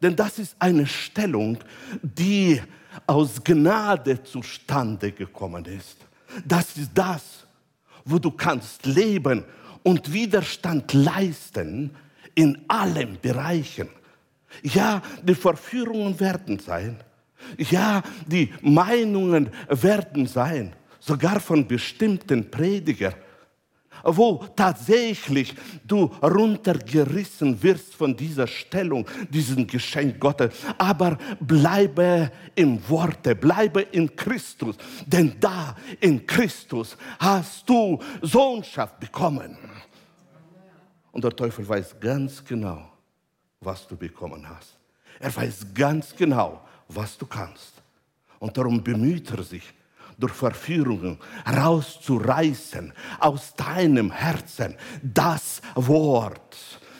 Denn 0.02 0.16
das 0.16 0.40
ist 0.40 0.56
eine 0.60 0.86
Stellung, 0.86 1.58
die 2.02 2.62
aus 3.06 3.44
Gnade 3.44 4.24
zustande 4.24 5.12
gekommen 5.12 5.66
ist. 5.66 5.98
Das 6.46 6.76
ist 6.78 6.92
das, 6.94 7.46
wo 8.06 8.18
du 8.18 8.32
kannst 8.32 8.86
leben 8.86 9.44
und 9.84 10.12
Widerstand 10.12 10.94
leisten 10.94 11.96
in 12.36 12.64
allen 12.68 13.20
Bereichen. 13.22 13.90
Ja, 14.64 15.02
die 15.24 15.36
Verführungen 15.36 16.20
werden 16.20 16.60
sein. 16.60 16.98
Ja, 17.58 18.02
die 18.26 18.54
Meinungen 18.62 19.50
werden 19.70 20.28
sein, 20.28 20.74
sogar 21.00 21.40
von 21.40 21.68
bestimmten 21.68 22.50
Predigern 22.50 23.14
wo 24.04 24.46
tatsächlich 24.56 25.54
du 25.86 26.06
runtergerissen 26.22 27.62
wirst 27.62 27.96
von 27.96 28.16
dieser 28.16 28.48
Stellung, 28.48 29.06
diesem 29.30 29.68
Geschenk 29.68 30.20
Gottes. 30.20 30.54
Aber 30.78 31.18
bleibe 31.40 32.32
im 32.56 32.88
Worte, 32.90 33.36
bleibe 33.36 33.82
in 33.82 34.16
Christus, 34.16 34.76
denn 35.06 35.36
da 35.40 35.76
in 36.00 36.26
Christus 36.26 36.98
hast 37.20 37.68
du 37.68 38.00
Sohnschaft 38.22 39.00
bekommen. 39.00 39.58
Und 41.12 41.24
der 41.24 41.36
Teufel 41.36 41.68
weiß 41.68 42.00
ganz 42.00 42.44
genau, 42.44 42.90
was 43.60 43.88
du 43.88 43.98
bekommen 43.98 44.48
hast. 44.48 44.78
Er 45.20 45.36
weiß 45.36 45.68
ganz 45.74 46.16
genau, 46.16 46.62
was 46.96 47.18
du 47.18 47.26
kannst. 47.26 47.74
Und 48.40 48.58
darum 48.58 48.84
bemüht 48.84 49.32
er 49.32 49.44
sich, 49.44 49.74
durch 50.18 50.34
Verführungen 50.34 51.18
rauszureißen 51.48 52.94
aus 53.20 53.54
deinem 53.56 54.12
Herzen 54.12 54.76
das 55.02 55.62
Wort, 55.76 56.58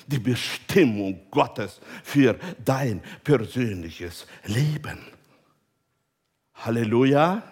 die 0.08 0.20
Bestimmung 0.20 1.22
Gottes 1.30 1.80
für 2.04 2.38
dein 2.64 3.02
persönliches 3.24 4.26
Leben. 4.46 5.00
Halleluja. 6.56 7.30
Amen. 7.30 7.44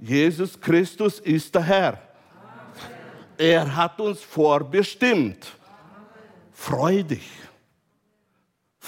Jesus 0.00 0.60
Christus 0.60 1.18
ist 1.20 1.54
der 1.54 1.62
Herr. 1.62 1.88
Amen. 1.88 2.02
Er 3.38 3.76
hat 3.76 4.00
uns 4.00 4.20
vorbestimmt. 4.20 5.52
Freu 6.52 7.02
dich. 7.02 7.28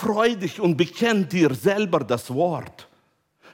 Freu 0.04 0.36
dich 0.36 0.60
und 0.60 0.76
bekenn 0.76 1.26
dir 1.26 1.54
selber 1.54 2.00
das 2.00 2.28
Wort. 2.28 2.86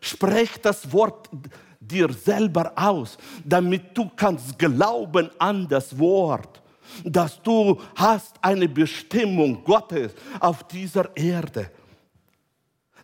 Sprech 0.00 0.61
das 0.61 0.92
Wort 0.92 1.30
dir 1.78 2.12
selber 2.12 2.73
aus, 2.75 3.16
damit 3.45 3.97
du 3.97 4.11
kannst 4.16 4.59
glauben 4.59 5.30
an 5.38 5.69
das 5.69 5.97
Wort, 5.97 6.61
dass 7.04 7.40
du 7.40 7.80
hast 7.95 8.35
eine 8.42 8.69
Bestimmung 8.69 9.62
Gottes 9.62 10.12
auf 10.40 10.66
dieser 10.66 11.16
Erde. 11.16 11.71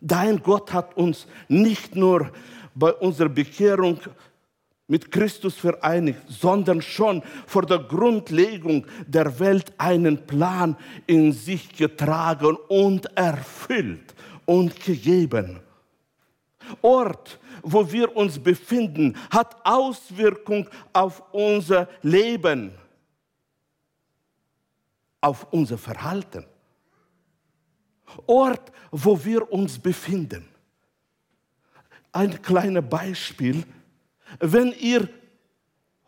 Dein 0.01 0.43
Gott 0.43 0.73
hat 0.73 0.97
uns 0.97 1.25
nicht 1.47 1.95
nur 1.95 2.29
bei 2.75 2.91
unserer 2.95 3.29
Bekehrung 3.29 3.97
mit 4.87 5.11
Christus 5.11 5.55
vereinigt, 5.55 6.21
sondern 6.27 6.81
schon 6.81 7.21
vor 7.45 7.65
der 7.65 7.79
Grundlegung 7.79 8.85
der 9.05 9.39
Welt 9.39 9.73
einen 9.77 10.25
Plan 10.25 10.77
in 11.05 11.33
sich 11.33 11.75
getragen 11.75 12.57
und 12.69 13.05
erfüllt 13.17 14.15
und 14.45 14.79
gegeben. 14.79 15.59
Ort, 16.81 17.39
wo 17.61 17.91
wir 17.91 18.15
uns 18.15 18.39
befinden, 18.39 19.15
hat 19.29 19.57
Auswirkung 19.65 20.69
auf 20.93 21.21
unser 21.31 21.87
Leben, 22.01 22.71
auf 25.21 25.47
unser 25.51 25.77
Verhalten. 25.77 26.45
Ort, 28.25 28.71
wo 28.91 29.23
wir 29.23 29.51
uns 29.51 29.77
befinden. 29.77 30.47
Ein 32.11 32.41
kleines 32.41 32.83
Beispiel. 32.89 33.65
Wenn 34.39 34.73
ihr 34.73 35.07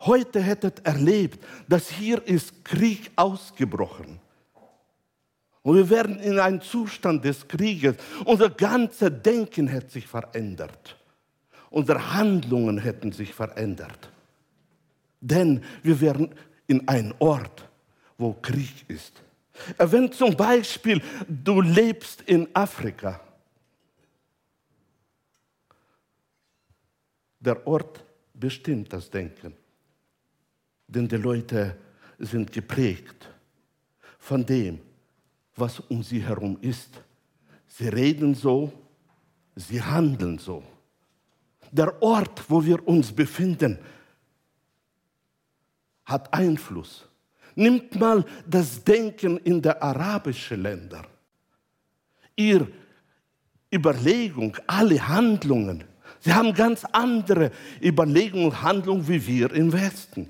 heute 0.00 0.40
hättet 0.40 0.84
erlebt, 0.86 1.44
dass 1.68 1.88
hier 1.88 2.26
ist 2.26 2.64
Krieg 2.64 3.10
ausgebrochen 3.16 4.18
und 5.62 5.76
wir 5.76 5.90
werden 5.90 6.18
in 6.20 6.38
einen 6.38 6.60
Zustand 6.60 7.24
des 7.24 7.46
Krieges, 7.46 7.96
unser 8.24 8.48
ganzes 8.50 9.10
Denken 9.22 9.68
hätte 9.68 9.90
sich 9.90 10.06
verändert. 10.06 10.96
Unsere 11.68 12.14
Handlungen 12.14 12.78
hätten 12.78 13.12
sich 13.12 13.32
verändert. 13.32 14.10
Denn 15.20 15.62
wir 15.82 16.00
wären 16.00 16.34
in 16.66 16.88
einem 16.88 17.14
Ort, 17.18 17.68
wo 18.16 18.32
Krieg 18.32 18.88
ist. 18.88 19.22
Wenn 19.76 20.10
zum 20.10 20.34
Beispiel 20.34 21.02
du 21.28 21.60
lebst 21.60 22.22
in 22.22 22.48
Afrika, 22.54 23.20
der 27.38 27.66
Ort 27.66 28.04
bestimmt 28.40 28.92
das 28.92 29.10
Denken. 29.10 29.54
Denn 30.88 31.06
die 31.06 31.16
Leute 31.16 31.76
sind 32.18 32.50
geprägt 32.50 33.28
von 34.18 34.44
dem, 34.44 34.80
was 35.54 35.78
um 35.80 36.02
sie 36.02 36.22
herum 36.22 36.58
ist. 36.60 37.00
Sie 37.66 37.88
reden 37.88 38.34
so, 38.34 38.72
sie 39.54 39.80
handeln 39.80 40.38
so 40.38 40.64
der 41.70 42.02
Ort, 42.02 42.44
wo 42.48 42.64
wir 42.64 42.86
uns 42.86 43.12
befinden, 43.12 43.78
hat 46.04 46.32
Einfluss. 46.34 47.06
Nimmt 47.54 47.98
mal 47.98 48.24
das 48.46 48.82
Denken 48.82 49.38
in 49.38 49.60
der 49.62 49.82
arabischen 49.82 50.62
Länder. 50.62 51.06
Ihr 52.36 52.66
Überlegung, 53.72 54.56
alle 54.66 55.06
Handlungen, 55.06 55.84
sie 56.20 56.32
haben 56.32 56.54
ganz 56.54 56.84
andere 56.92 57.50
Überlegungen 57.82 58.46
und 58.46 58.62
Handlungen 58.62 59.08
wie 59.08 59.26
wir 59.26 59.52
im 59.52 59.72
Westen. 59.72 60.28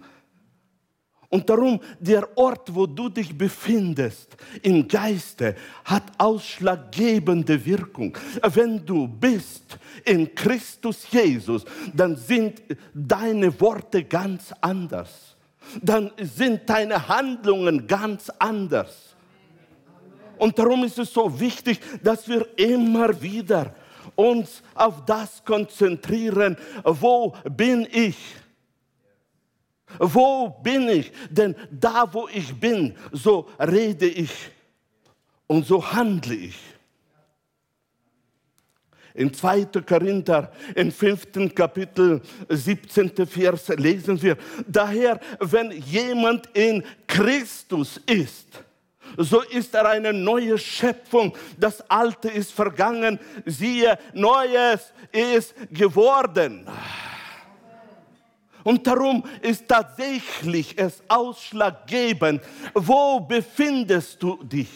Und 1.31 1.49
darum, 1.49 1.81
der 2.01 2.37
Ort, 2.37 2.75
wo 2.75 2.87
du 2.87 3.09
dich 3.09 3.37
befindest, 3.37 4.37
im 4.63 4.89
Geiste, 4.89 5.55
hat 5.85 6.03
ausschlaggebende 6.19 7.65
Wirkung. 7.65 8.19
Wenn 8.53 8.85
du 8.85 9.07
bist 9.07 9.79
in 10.05 10.35
Christus 10.35 11.07
Jesus, 11.09 11.65
dann 11.95 12.17
sind 12.17 12.61
deine 12.93 13.59
Worte 13.61 14.03
ganz 14.03 14.53
anders. 14.61 15.37
Dann 15.81 16.11
sind 16.21 16.69
deine 16.69 17.07
Handlungen 17.07 17.87
ganz 17.87 18.29
anders. 18.41 19.15
Und 20.37 20.59
darum 20.59 20.83
ist 20.83 20.99
es 20.99 21.13
so 21.13 21.39
wichtig, 21.39 21.79
dass 22.03 22.27
wir 22.27 22.59
immer 22.59 23.23
wieder 23.23 23.73
uns 24.15 24.63
auf 24.75 25.05
das 25.05 25.45
konzentrieren, 25.45 26.57
wo 26.85 27.35
bin 27.45 27.87
ich? 27.91 28.17
Wo 29.99 30.49
bin 30.63 30.89
ich? 30.89 31.13
Denn 31.29 31.55
da, 31.71 32.09
wo 32.13 32.29
ich 32.29 32.55
bin, 32.55 32.95
so 33.13 33.49
rede 33.59 34.07
ich 34.07 34.31
und 35.47 35.67
so 35.67 35.93
handle 35.93 36.35
ich. 36.35 36.57
In 39.15 39.35
2. 39.35 39.67
Korinther, 39.87 40.53
im 40.77 40.93
5. 40.93 41.53
Kapitel, 41.55 42.23
17. 42.49 43.27
Vers 43.27 43.69
lesen 43.69 44.23
wir, 44.23 44.37
daher, 44.69 45.19
wenn 45.41 45.73
jemand 45.73 46.47
in 46.55 46.85
Christus 47.09 48.01
ist, 48.07 48.47
so 49.17 49.41
ist 49.43 49.75
er 49.75 49.89
eine 49.89 50.13
neue 50.13 50.59
Schöpfung. 50.59 51.37
Das 51.59 51.83
Alte 51.91 52.29
ist 52.29 52.53
vergangen, 52.53 53.19
siehe, 53.45 53.99
Neues 54.15 54.93
ist 55.13 55.55
geworden. 55.71 56.67
Und 58.63 58.87
darum 58.87 59.25
ist 59.41 59.67
tatsächlich 59.67 60.77
es 60.77 61.03
ausschlaggebend, 61.09 62.43
wo 62.75 63.21
befindest 63.21 64.23
du 64.23 64.43
dich? 64.45 64.69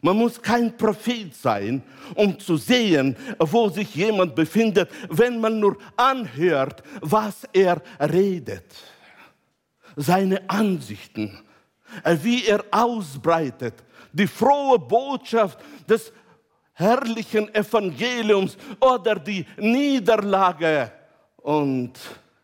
Man 0.00 0.16
muss 0.16 0.40
kein 0.40 0.76
Prophet 0.76 1.34
sein, 1.34 1.82
um 2.14 2.38
zu 2.38 2.56
sehen, 2.56 3.16
wo 3.38 3.68
sich 3.68 3.94
jemand 3.94 4.34
befindet, 4.34 4.90
wenn 5.10 5.40
man 5.40 5.58
nur 5.58 5.76
anhört, 5.96 6.82
was 7.00 7.44
er 7.52 7.82
redet. 8.00 8.76
Seine 9.96 10.48
Ansichten, 10.48 11.40
wie 12.22 12.44
er 12.46 12.64
ausbreitet, 12.70 13.74
die 14.12 14.26
frohe 14.26 14.78
Botschaft 14.78 15.58
des 15.88 16.12
herrlichen 16.72 17.52
Evangeliums 17.54 18.56
oder 18.80 19.16
die 19.16 19.44
Niederlage 19.56 20.92
und 21.38 21.92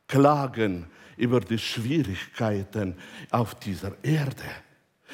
Klagen 0.07 0.87
über 1.17 1.41
die 1.41 1.59
Schwierigkeiten 1.59 2.97
auf 3.31 3.55
dieser 3.55 3.93
Erde. 4.03 4.45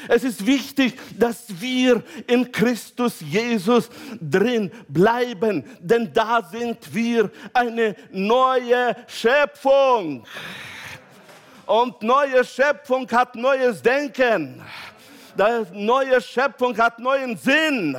Es 0.08 0.24
ist 0.24 0.46
wichtig, 0.46 0.98
dass 1.18 1.60
wir 1.60 2.02
in 2.26 2.50
Christus 2.50 3.20
Jesus 3.20 3.90
drin 4.20 4.70
bleiben, 4.88 5.64
denn 5.80 6.10
da 6.12 6.42
sind 6.42 6.94
wir 6.94 7.30
eine 7.52 7.94
neue 8.10 8.96
Schöpfung. 9.06 10.24
Und 11.70 12.02
neue 12.02 12.44
Schöpfung 12.44 13.08
hat 13.12 13.36
neues 13.36 13.80
Denken. 13.80 14.60
Neue 15.72 16.20
Schöpfung 16.20 16.76
hat 16.76 16.98
neuen 16.98 17.36
Sinn 17.36 17.96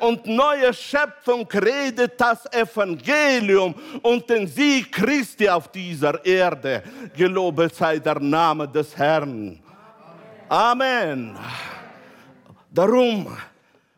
und 0.00 0.26
neue 0.26 0.72
Schöpfung 0.72 1.46
redet 1.52 2.18
das 2.18 2.50
Evangelium 2.50 3.74
und 4.00 4.30
den 4.30 4.46
Sieg 4.46 4.90
Christi 4.90 5.46
auf 5.50 5.70
dieser 5.70 6.24
Erde. 6.24 6.82
Gelobet 7.14 7.74
sei 7.74 7.98
der 7.98 8.20
Name 8.20 8.66
des 8.66 8.96
Herrn. 8.96 9.60
Amen. 10.48 11.36
Darum 12.70 13.36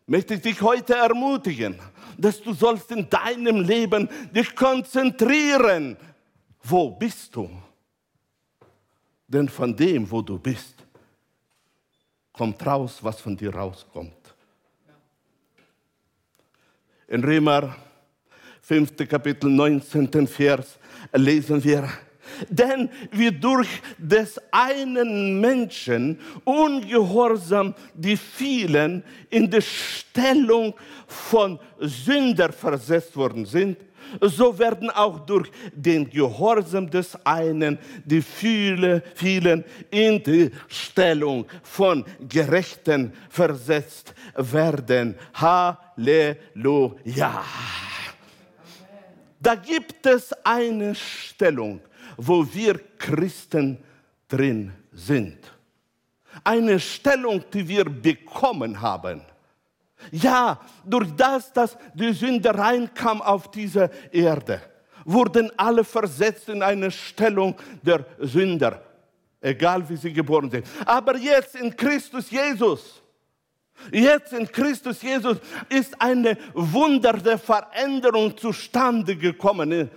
möchte 0.05 0.33
ich 0.33 0.41
dich 0.41 0.61
heute 0.61 0.95
ermutigen, 0.95 1.79
dass 2.17 2.41
du 2.41 2.53
sollst 2.53 2.91
in 2.91 3.09
deinem 3.09 3.61
Leben 3.61 4.09
dich 4.35 4.53
konzentrieren. 4.53 5.95
Wo 6.61 6.91
bist 6.91 7.33
du? 7.33 7.49
Denn 9.31 9.47
von 9.47 9.73
dem, 9.73 10.11
wo 10.11 10.21
du 10.21 10.37
bist, 10.37 10.75
kommt 12.33 12.65
raus, 12.65 12.97
was 13.01 13.21
von 13.21 13.37
dir 13.37 13.55
rauskommt. 13.55 14.35
In 17.07 17.23
Römer 17.23 17.77
5. 18.61 19.07
Kapitel 19.07 19.49
19. 19.49 20.27
Vers 20.27 20.77
lesen 21.13 21.63
wir, 21.63 21.89
denn 22.49 22.89
wie 23.11 23.31
durch 23.31 23.69
des 23.97 24.37
einen 24.51 25.39
Menschen 25.39 26.19
ungehorsam 26.43 27.73
die 27.93 28.17
vielen 28.17 29.01
in 29.29 29.49
die 29.49 29.61
Stellung 29.61 30.73
von 31.07 31.57
Sünder 31.79 32.51
versetzt 32.51 33.15
worden 33.15 33.45
sind, 33.45 33.77
so 34.19 34.57
werden 34.57 34.89
auch 34.89 35.19
durch 35.19 35.49
den 35.73 36.09
Gehorsam 36.09 36.89
des 36.89 37.15
einen 37.25 37.77
die 38.05 38.21
viele, 38.21 39.03
vielen 39.15 39.63
in 39.89 40.21
die 40.23 40.51
Stellung 40.67 41.45
von 41.63 42.05
Gerechten 42.27 43.13
versetzt 43.29 44.13
werden. 44.35 45.15
Halleluja. 45.33 47.43
Da 49.39 49.55
gibt 49.55 50.05
es 50.05 50.31
eine 50.43 50.93
Stellung, 50.93 51.81
wo 52.17 52.45
wir 52.53 52.79
Christen 52.97 53.77
drin 54.27 54.71
sind. 54.91 55.39
Eine 56.43 56.79
Stellung, 56.79 57.43
die 57.51 57.67
wir 57.67 57.85
bekommen 57.85 58.79
haben. 58.79 59.21
Ja, 60.11 60.59
durch 60.85 61.09
das, 61.15 61.53
dass 61.53 61.77
die 61.93 62.13
Sünde 62.13 62.53
reinkam 62.53 63.21
auf 63.21 63.51
diese 63.51 63.89
Erde, 64.11 64.61
wurden 65.05 65.51
alle 65.57 65.83
versetzt 65.83 66.49
in 66.49 66.63
eine 66.63 66.89
Stellung 66.91 67.55
der 67.81 68.05
Sünder, 68.19 68.81
egal 69.39 69.87
wie 69.87 69.95
sie 69.95 70.13
geboren 70.13 70.49
sind. 70.49 70.65
Aber 70.85 71.17
jetzt 71.17 71.55
in 71.55 71.75
Christus 71.75 72.29
Jesus, 72.31 73.01
jetzt 73.91 74.33
in 74.33 74.51
Christus 74.51 75.01
Jesus 75.01 75.37
ist 75.69 75.99
eine 76.01 76.37
Wunder 76.53 77.13
der 77.13 77.37
Veränderung 77.37 78.35
zustande 78.37 79.15
gekommen. 79.15 79.89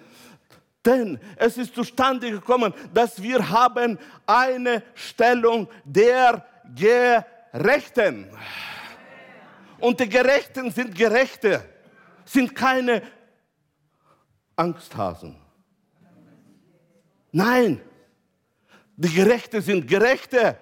Denn 0.84 1.18
es 1.36 1.56
ist 1.56 1.74
zustande 1.74 2.30
gekommen, 2.30 2.74
dass 2.92 3.22
wir 3.22 3.48
haben 3.48 3.98
eine 4.26 4.82
Stellung 4.94 5.66
der 5.84 6.44
Gerechten. 6.74 8.26
Und 9.84 10.00
die 10.00 10.08
Gerechten 10.08 10.70
sind 10.70 10.94
Gerechte, 10.94 11.62
sind 12.24 12.54
keine 12.54 13.02
Angsthasen. 14.56 15.36
Nein, 17.30 17.82
die 18.96 19.12
Gerechte 19.12 19.60
sind 19.60 19.86
Gerechte. 19.86 20.56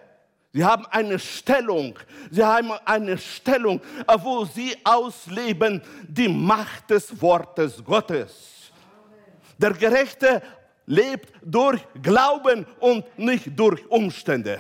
Sie 0.53 0.65
haben 0.65 0.87
eine 0.87 1.21
Stellung, 1.21 1.97
sie 2.33 2.43
haben 2.43 2.73
eine 2.85 3.17
Stellung, 3.17 3.81
wo 4.23 4.45
sie 4.45 4.77
ausleben 4.83 5.81
die 6.03 6.29
Macht 6.29 6.91
des 6.91 7.23
Wortes 7.23 7.81
Gottes. 7.85 8.73
Der 9.57 9.73
Gerechte 9.75 10.43
lebt 10.85 11.33
durch 11.43 11.81
Glauben 12.03 12.67
und 12.81 13.07
nicht 13.17 13.57
durch 13.57 13.89
Umstände. 13.89 14.59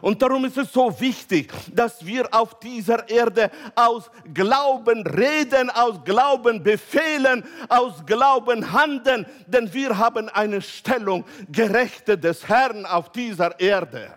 Und 0.00 0.22
darum 0.22 0.44
ist 0.44 0.56
es 0.56 0.72
so 0.72 0.98
wichtig, 1.00 1.52
dass 1.72 2.04
wir 2.04 2.32
auf 2.32 2.58
dieser 2.60 3.08
Erde 3.08 3.50
aus 3.74 4.10
Glauben 4.32 5.06
reden, 5.06 5.70
aus 5.70 6.04
Glauben 6.04 6.62
befehlen, 6.62 7.44
aus 7.68 8.04
Glauben 8.06 8.72
handeln, 8.72 9.26
denn 9.46 9.72
wir 9.72 9.96
haben 9.96 10.28
eine 10.28 10.62
Stellung 10.62 11.24
Gerechte 11.50 12.16
des 12.16 12.48
Herrn 12.48 12.86
auf 12.86 13.10
dieser 13.12 13.58
Erde. 13.58 14.12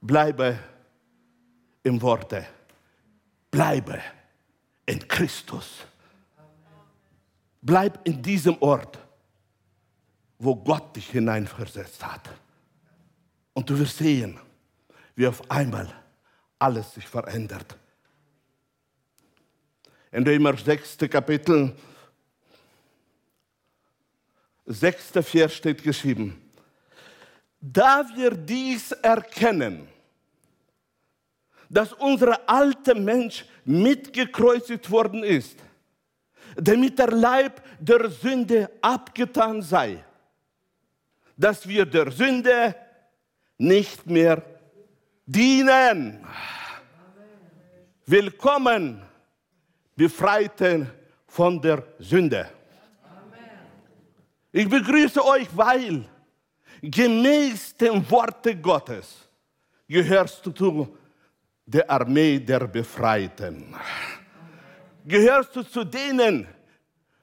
Bleibe 0.00 0.58
im 1.82 2.00
Worte, 2.00 2.46
bleibe 3.50 4.00
in 4.86 5.06
Christus. 5.06 5.84
Bleib 7.62 7.98
in 8.04 8.22
diesem 8.22 8.56
Ort, 8.60 8.98
wo 10.38 10.56
Gott 10.56 10.96
dich 10.96 11.10
hineinversetzt 11.10 12.04
hat. 12.04 12.30
Und 13.52 13.68
du 13.68 13.78
wirst 13.78 13.98
sehen, 13.98 14.38
wie 15.14 15.26
auf 15.26 15.50
einmal 15.50 15.92
alles 16.58 16.94
sich 16.94 17.06
verändert. 17.06 17.76
In 20.12 20.26
Römer 20.26 20.56
6. 20.56 20.98
Kapitel, 21.10 21.74
6. 24.66 25.12
Vers 25.22 25.54
steht 25.54 25.82
geschrieben, 25.82 26.40
da 27.60 28.04
wir 28.14 28.30
dies 28.30 28.92
erkennen, 28.92 29.88
dass 31.68 31.92
unser 31.92 32.48
alter 32.48 32.94
Mensch 32.94 33.44
mitgekreuzigt 33.64 34.90
worden 34.90 35.22
ist, 35.22 35.56
damit 36.56 36.98
der 36.98 37.10
Leib 37.12 37.62
der 37.78 38.10
Sünde 38.10 38.70
abgetan 38.80 39.62
sei, 39.62 40.04
dass 41.36 41.66
wir 41.66 41.86
der 41.86 42.10
Sünde 42.10 42.74
nicht 43.60 44.06
mehr 44.06 44.42
dienen. 45.26 46.26
Willkommen, 48.06 49.02
Befreiten 49.94 50.90
von 51.26 51.60
der 51.60 51.84
Sünde. 51.98 52.48
Ich 54.50 54.68
begrüße 54.68 55.22
euch, 55.24 55.48
weil 55.54 56.08
gemäß 56.80 57.76
dem 57.76 58.10
Worte 58.10 58.56
Gottes 58.56 59.28
gehörst 59.86 60.44
du 60.46 60.96
der 61.66 61.88
Armee 61.88 62.38
der 62.38 62.66
Befreiten. 62.66 63.76
Gehörst 65.04 65.54
du 65.54 65.62
zu 65.62 65.84
denen, 65.84 66.48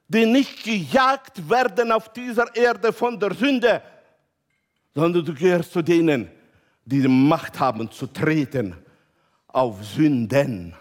die 0.08 0.26
nicht 0.26 0.63
gejagt 0.63 1.50
werden 1.50 1.91
auf 1.91 2.13
dieser 2.13 2.56
Erde 2.56 2.93
von 2.93 3.19
der 3.19 3.34
Sünde, 3.34 3.82
sondern 4.97 5.23
du 5.23 5.31
gehörst 5.31 5.73
zu 5.73 5.83
denen, 5.83 6.27
die 6.83 6.99
die 7.03 7.07
Macht 7.07 7.60
haben 7.60 7.91
zu 7.91 8.07
treten 8.07 8.75
auf 9.45 9.86
Sünden. 9.86 10.73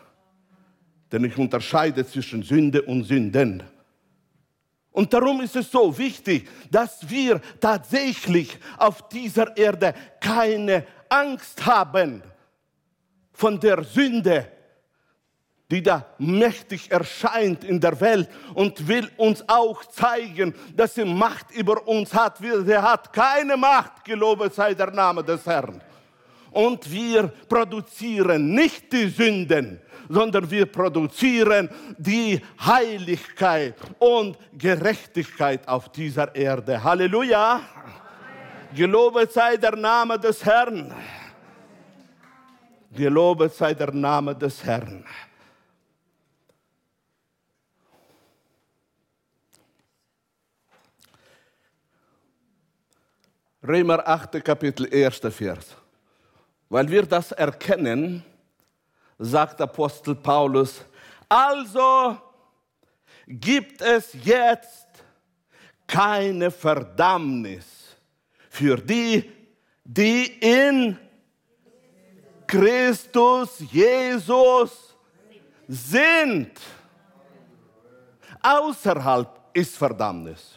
Denn 1.13 1.25
ich 1.25 1.37
unterscheide 1.37 2.07
zwischen 2.07 2.43
Sünde 2.43 2.81
und 2.81 3.05
Sünden. 3.05 3.63
Und 4.91 5.13
darum 5.13 5.43
ist 5.43 5.55
es 5.57 5.71
so 5.71 5.99
wichtig, 5.99 6.49
dass 6.71 7.07
wir 7.11 7.43
tatsächlich 7.61 8.57
auf 8.79 9.07
dieser 9.11 9.55
Erde 9.55 9.93
keine 10.19 10.87
Angst 11.11 11.67
haben 11.67 12.23
von 13.35 13.61
der 13.61 13.85
Sünde, 13.85 14.51
die 15.71 15.83
da 15.83 16.07
mächtig 16.19 16.91
erscheint 16.91 17.65
in 17.65 17.81
der 17.81 18.01
Welt 18.01 18.29
und 18.55 18.87
will 18.87 19.11
uns 19.17 19.45
auch 19.49 19.85
zeigen, 19.87 20.55
dass 20.75 20.95
sie 20.95 21.05
Macht 21.05 21.51
über 21.53 21.87
uns 21.89 22.15
hat. 22.15 22.39
Sie 22.39 22.77
hat 22.77 23.13
keine 23.13 23.57
Macht, 23.57 24.05
gelobet 24.05 24.55
sei 24.55 24.75
der 24.75 24.93
Name 24.93 25.25
des 25.25 25.45
Herrn. 25.45 25.83
Und 26.53 26.91
wir 26.91 27.29
produzieren 27.49 28.55
nicht 28.55 28.93
die 28.93 29.09
Sünden, 29.09 29.81
sondern 30.09 30.49
wir 30.51 30.67
produzieren 30.67 31.69
die 31.99 32.41
Heiligkeit 32.65 33.75
und 33.99 34.39
Gerechtigkeit 34.57 35.67
auf 35.67 35.91
dieser 35.91 36.35
Erde. 36.35 36.83
Halleluja. 36.83 37.61
Gelobet 38.75 39.33
sei 39.33 39.57
der 39.57 39.75
Name 39.75 40.19
des 40.19 40.45
Herrn. 40.45 40.95
Gelobet 42.93 43.53
sei 43.53 43.75
der 43.75 43.93
Name 43.93 44.35
des 44.35 44.65
Herrn. 44.65 45.05
Römer 53.67 54.07
8. 54.07 54.45
Kapitel 54.45 54.87
1. 54.93 55.35
Vers. 55.35 55.75
Weil 56.69 56.89
wir 56.89 57.05
das 57.05 57.33
erkennen, 57.33 58.25
sagt 59.19 59.61
Apostel 59.61 60.15
Paulus, 60.15 60.85
also 61.29 62.17
gibt 63.27 63.83
es 63.83 64.13
jetzt 64.23 64.87
keine 65.87 66.51
Verdammnis 66.51 67.97
für 68.51 68.77
die, 68.77 69.33
die 69.83 70.27
in 70.41 70.99
Christus 72.47 73.65
Jesus 73.73 74.97
sind. 75.67 76.53
Außerhalb 78.41 79.29
ist 79.53 79.77
Verdammnis. 79.77 80.57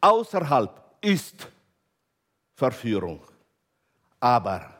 Außerhalb 0.00 0.87
ist 1.00 1.48
Verführung. 2.54 3.22
Aber 4.20 4.74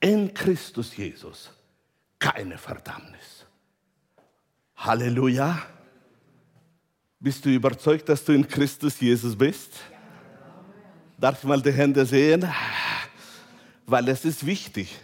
in 0.00 0.32
Christus 0.34 0.96
Jesus 0.96 1.50
keine 2.18 2.56
Verdammnis. 2.56 3.44
Halleluja. 4.76 5.62
Bist 7.20 7.44
du 7.44 7.50
überzeugt, 7.50 8.08
dass 8.08 8.24
du 8.24 8.32
in 8.32 8.46
Christus 8.46 9.00
Jesus 9.00 9.36
bist? 9.36 9.72
Darf 11.18 11.38
ich 11.38 11.44
mal 11.44 11.60
die 11.60 11.72
Hände 11.72 12.04
sehen? 12.04 12.50
Weil 13.86 14.08
es 14.08 14.24
ist 14.24 14.44
wichtig, 14.44 14.98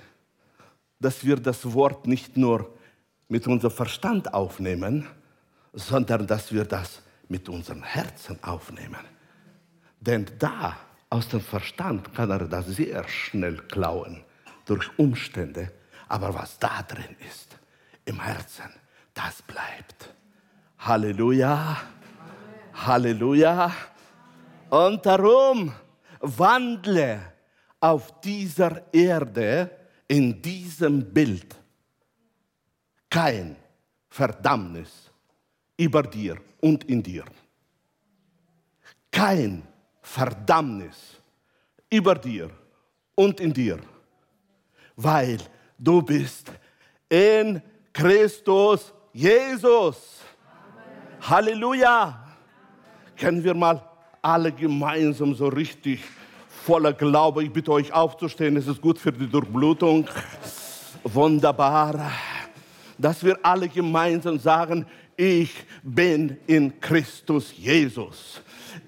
dass 0.98 1.24
wir 1.24 1.36
das 1.36 1.72
Wort 1.72 2.06
nicht 2.06 2.36
nur 2.36 2.74
mit 3.28 3.46
unserem 3.46 3.72
Verstand 3.72 4.34
aufnehmen, 4.34 5.06
sondern 5.72 6.26
dass 6.26 6.52
wir 6.52 6.64
das 6.64 7.02
mit 7.28 7.48
unserem 7.48 7.82
Herzen 7.82 8.42
aufnehmen. 8.42 9.04
Denn 10.00 10.26
da, 10.38 10.76
aus 11.08 11.28
dem 11.28 11.40
Verstand, 11.40 12.14
kann 12.14 12.30
er 12.30 12.46
das 12.46 12.66
sehr 12.66 13.06
schnell 13.08 13.56
klauen, 13.56 14.24
durch 14.64 14.88
Umstände. 14.98 15.70
Aber 16.08 16.34
was 16.34 16.58
da 16.58 16.82
drin 16.82 17.16
ist, 17.28 17.56
im 18.04 18.20
Herzen, 18.20 18.70
das 19.14 19.42
bleibt. 19.42 20.14
Halleluja. 20.78 21.76
Halleluja. 22.74 23.72
Und 24.70 25.04
darum 25.04 25.72
wandle 26.20 27.20
auf 27.80 28.20
dieser 28.20 28.92
Erde 28.92 29.70
in 30.08 30.40
diesem 30.40 31.12
Bild 31.12 31.56
kein 33.08 33.56
Verdammnis 34.08 35.10
über 35.76 36.02
dir 36.02 36.36
und 36.60 36.84
in 36.84 37.02
dir. 37.02 37.24
Kein 39.10 39.66
Verdammnis 40.12 41.22
über 41.88 42.16
dir 42.16 42.50
und 43.14 43.38
in 43.38 43.52
dir, 43.52 43.78
weil 44.96 45.38
du 45.78 46.02
bist 46.02 46.50
in 47.08 47.62
Christus 47.92 48.92
Jesus. 49.12 50.18
Amen. 50.50 51.30
Halleluja. 51.30 52.26
Können 53.16 53.44
wir 53.44 53.54
mal 53.54 53.80
alle 54.20 54.50
gemeinsam 54.50 55.32
so 55.32 55.46
richtig 55.46 56.02
voller 56.48 56.92
Glaube. 56.92 57.44
Ich 57.44 57.52
bitte 57.52 57.70
euch 57.70 57.92
aufzustehen, 57.92 58.56
es 58.56 58.66
ist 58.66 58.82
gut 58.82 58.98
für 58.98 59.12
die 59.12 59.28
Durchblutung. 59.28 60.08
Wunderbar. 61.04 62.10
Dass 62.98 63.22
wir 63.22 63.38
alle 63.44 63.68
gemeinsam 63.68 64.40
sagen, 64.40 64.86
ich 65.16 65.54
bin 65.84 66.36
in 66.48 66.80
Christus 66.80 67.56
Jesus. 67.56 68.42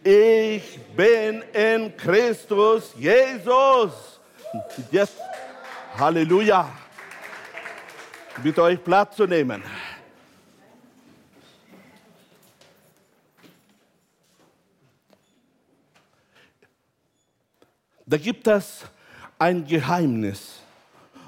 Ich 0.05 0.79
bin 0.97 1.43
in 1.53 1.97
Christus 1.97 2.93
Jesus. 2.97 4.21
Jetzt, 4.91 5.17
Halleluja. 5.99 6.71
Ich 8.37 8.43
bitte 8.43 8.63
euch 8.63 8.83
Platz 8.83 9.17
zu 9.17 9.27
nehmen. 9.27 9.63
Da 18.05 18.19
gibt 18.19 18.47
es 18.47 18.85
ein 19.39 19.65
Geheimnis, 19.65 20.61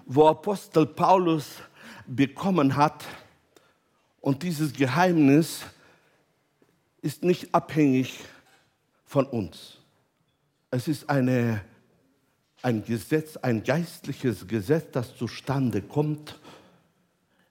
wo 0.05 0.29
Apostel 0.29 0.85
Paulus 0.85 1.47
bekommen 2.07 2.77
hat. 2.77 3.05
Und 4.21 4.43
dieses 4.43 4.73
Geheimnis 4.73 5.62
ist 7.01 7.23
nicht 7.23 7.55
abhängig 7.55 8.19
von 9.14 9.27
uns. 9.27 9.79
Es 10.72 10.88
ist 10.88 11.09
eine, 11.09 11.61
ein 12.62 12.85
Gesetz, 12.85 13.37
ein 13.37 13.62
geistliches 13.62 14.44
Gesetz, 14.44 14.87
das 14.90 15.16
zustande 15.16 15.83
kommt 15.83 16.37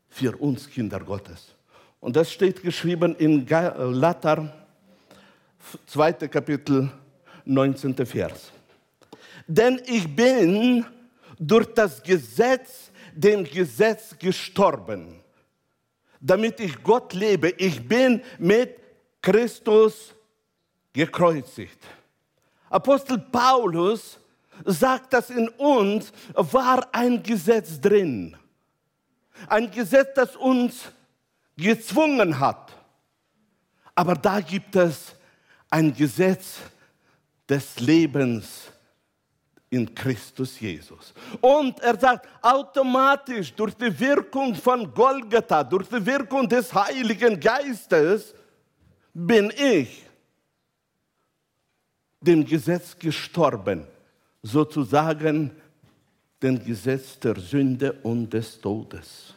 für 0.10 0.36
uns 0.42 0.70
Kinder 0.70 1.00
Gottes. 1.00 1.56
Und 2.02 2.18
das 2.18 2.34
steht 2.34 2.62
geschrieben 2.62 3.16
in 3.16 3.46
Galater, 3.46 4.54
2. 5.86 6.28
Kapitel, 6.28 6.92
19. 7.46 7.96
Vers. 8.06 8.52
Denn 9.48 9.82
ich 9.86 10.14
bin 10.14 10.86
durch 11.40 11.68
das 11.74 12.04
Gesetz, 12.04 12.92
dem 13.14 13.46
Gesetz 13.46 14.20
gestorben, 14.20 15.22
damit 16.20 16.60
ich 16.60 16.84
Gott 16.84 17.14
lebe. 17.14 17.52
Ich 17.52 17.88
bin 17.88 18.22
mit 18.38 18.76
Christus 19.22 20.14
gekreuzigt. 20.94 21.84
Apostel 22.70 23.18
Paulus 23.20 24.20
sagt, 24.66 25.14
dass 25.14 25.30
in 25.30 25.50
uns 25.50 26.12
war 26.34 26.88
ein 26.92 27.22
Gesetz 27.22 27.80
drin. 27.80 28.38
Ein 29.48 29.70
Gesetz, 29.72 30.10
das 30.16 30.36
uns 30.36 30.86
gezwungen 31.58 32.40
hat. 32.40 32.72
Aber 33.96 34.16
da 34.16 34.40
gibt 34.40 34.76
es 34.76 35.16
ein 35.70 35.94
Gesetz 35.94 36.60
des 37.48 37.80
Lebens 37.80 38.72
in 39.70 39.94
Christus 39.94 40.60
Jesus. 40.60 41.14
Und 41.42 41.80
er 41.80 42.00
sagt, 42.00 42.28
automatisch 42.42 43.54
durch 43.54 43.74
die 43.74 44.00
Wirkung 44.00 44.56
von 44.56 44.94
Golgatha, 44.94 45.64
durch 45.64 45.88
die 45.88 46.06
Wirkung 46.06 46.48
des 46.48 46.74
Heiligen 46.74 47.40
Geistes, 47.40 48.34
bin 49.14 49.52
ich 49.56 50.04
dem 52.26 52.46
Gesetz 52.46 52.98
gestorben, 52.98 53.86
sozusagen 54.42 55.52
dem 56.42 56.64
Gesetz 56.64 57.20
der 57.20 57.40
Sünde 57.40 57.94
und 58.04 58.32
des 58.32 58.60
Todes. 58.60 59.34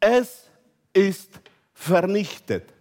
Es 0.00 0.48
ist 0.92 1.40
vernichtet. 1.72 2.72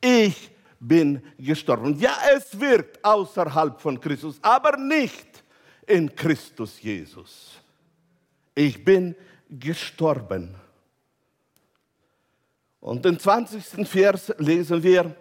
Ich 0.00 0.50
bin 0.80 1.22
gestorben. 1.38 1.98
Ja, 1.98 2.16
es 2.34 2.58
wirkt 2.58 3.04
außerhalb 3.04 3.80
von 3.80 4.00
Christus, 4.00 4.38
aber 4.42 4.76
nicht 4.76 5.44
in 5.86 6.14
Christus 6.14 6.82
Jesus. 6.82 7.52
Ich 8.54 8.84
bin 8.84 9.14
gestorben. 9.48 10.54
Und 12.80 13.04
den 13.04 13.18
20. 13.18 13.86
Vers 13.86 14.34
lesen 14.38 14.82
wir, 14.82 15.14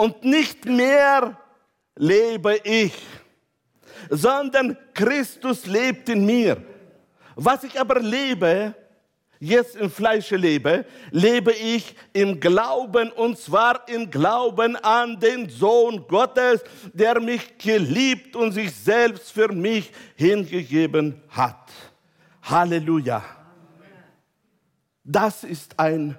und 0.00 0.24
nicht 0.24 0.64
mehr 0.64 1.36
lebe 1.94 2.56
ich, 2.64 2.94
sondern 4.08 4.74
Christus 4.94 5.66
lebt 5.66 6.08
in 6.08 6.24
mir. 6.24 6.56
Was 7.34 7.64
ich 7.64 7.78
aber 7.78 8.00
lebe, 8.00 8.74
jetzt 9.38 9.76
im 9.76 9.90
Fleische 9.90 10.36
lebe, 10.36 10.86
lebe 11.10 11.52
ich 11.52 11.94
im 12.14 12.40
Glauben 12.40 13.12
und 13.12 13.36
zwar 13.36 13.86
im 13.90 14.10
Glauben 14.10 14.74
an 14.76 15.20
den 15.20 15.50
Sohn 15.50 16.06
Gottes, 16.08 16.62
der 16.94 17.20
mich 17.20 17.58
geliebt 17.58 18.34
und 18.36 18.52
sich 18.52 18.74
selbst 18.74 19.30
für 19.32 19.52
mich 19.52 19.92
hingegeben 20.14 21.20
hat. 21.28 21.70
Halleluja. 22.40 23.22
Das 25.04 25.44
ist 25.44 25.78
ein 25.78 26.16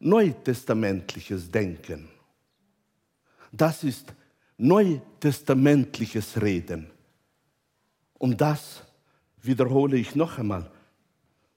neutestamentliches 0.00 1.50
Denken. 1.50 2.11
Das 3.52 3.84
ist 3.84 4.14
neutestamentliches 4.56 6.40
Reden. 6.40 6.90
Und 8.18 8.40
das 8.40 8.82
wiederhole 9.42 9.98
ich 9.98 10.14
noch 10.14 10.38
einmal. 10.38 10.70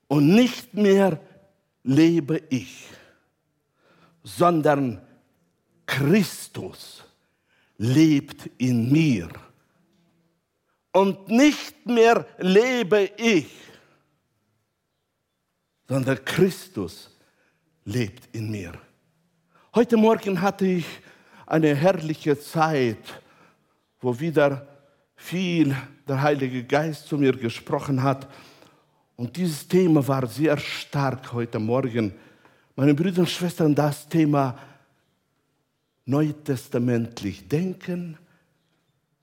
Und 0.07 0.27
nicht 0.27 0.73
mehr 0.73 1.19
lebe 1.83 2.41
ich, 2.49 2.87
sondern 4.23 5.01
Christus 5.85 7.03
lebt 7.77 8.49
in 8.57 8.91
mir. 8.91 9.29
Und 10.91 11.27
nicht 11.29 11.85
mehr 11.85 12.25
lebe 12.37 13.11
ich, 13.17 13.47
sondern 15.87 16.23
Christus 16.25 17.11
lebt 17.83 18.35
in 18.35 18.49
mir. 18.49 18.73
Heute 19.73 19.97
Morgen 19.97 20.41
hatte 20.41 20.65
ich 20.65 20.85
eine 21.45 21.75
herrliche 21.75 22.39
Zeit, 22.39 23.21
wo 23.99 24.19
wieder 24.19 24.67
viel 25.15 25.75
der 26.07 26.21
Heilige 26.21 26.63
Geist 26.63 27.07
zu 27.07 27.17
mir 27.17 27.33
gesprochen 27.33 28.03
hat. 28.03 28.27
Und 29.15 29.35
dieses 29.37 29.67
Thema 29.67 30.05
war 30.07 30.27
sehr 30.27 30.57
stark 30.57 31.31
heute 31.33 31.59
Morgen. 31.59 32.13
Meine 32.75 32.93
Brüder 32.93 33.21
und 33.21 33.29
Schwestern, 33.29 33.73
das 33.73 34.07
Thema 34.07 34.57
neutestamentlich 36.05 37.47
denken, 37.47 38.17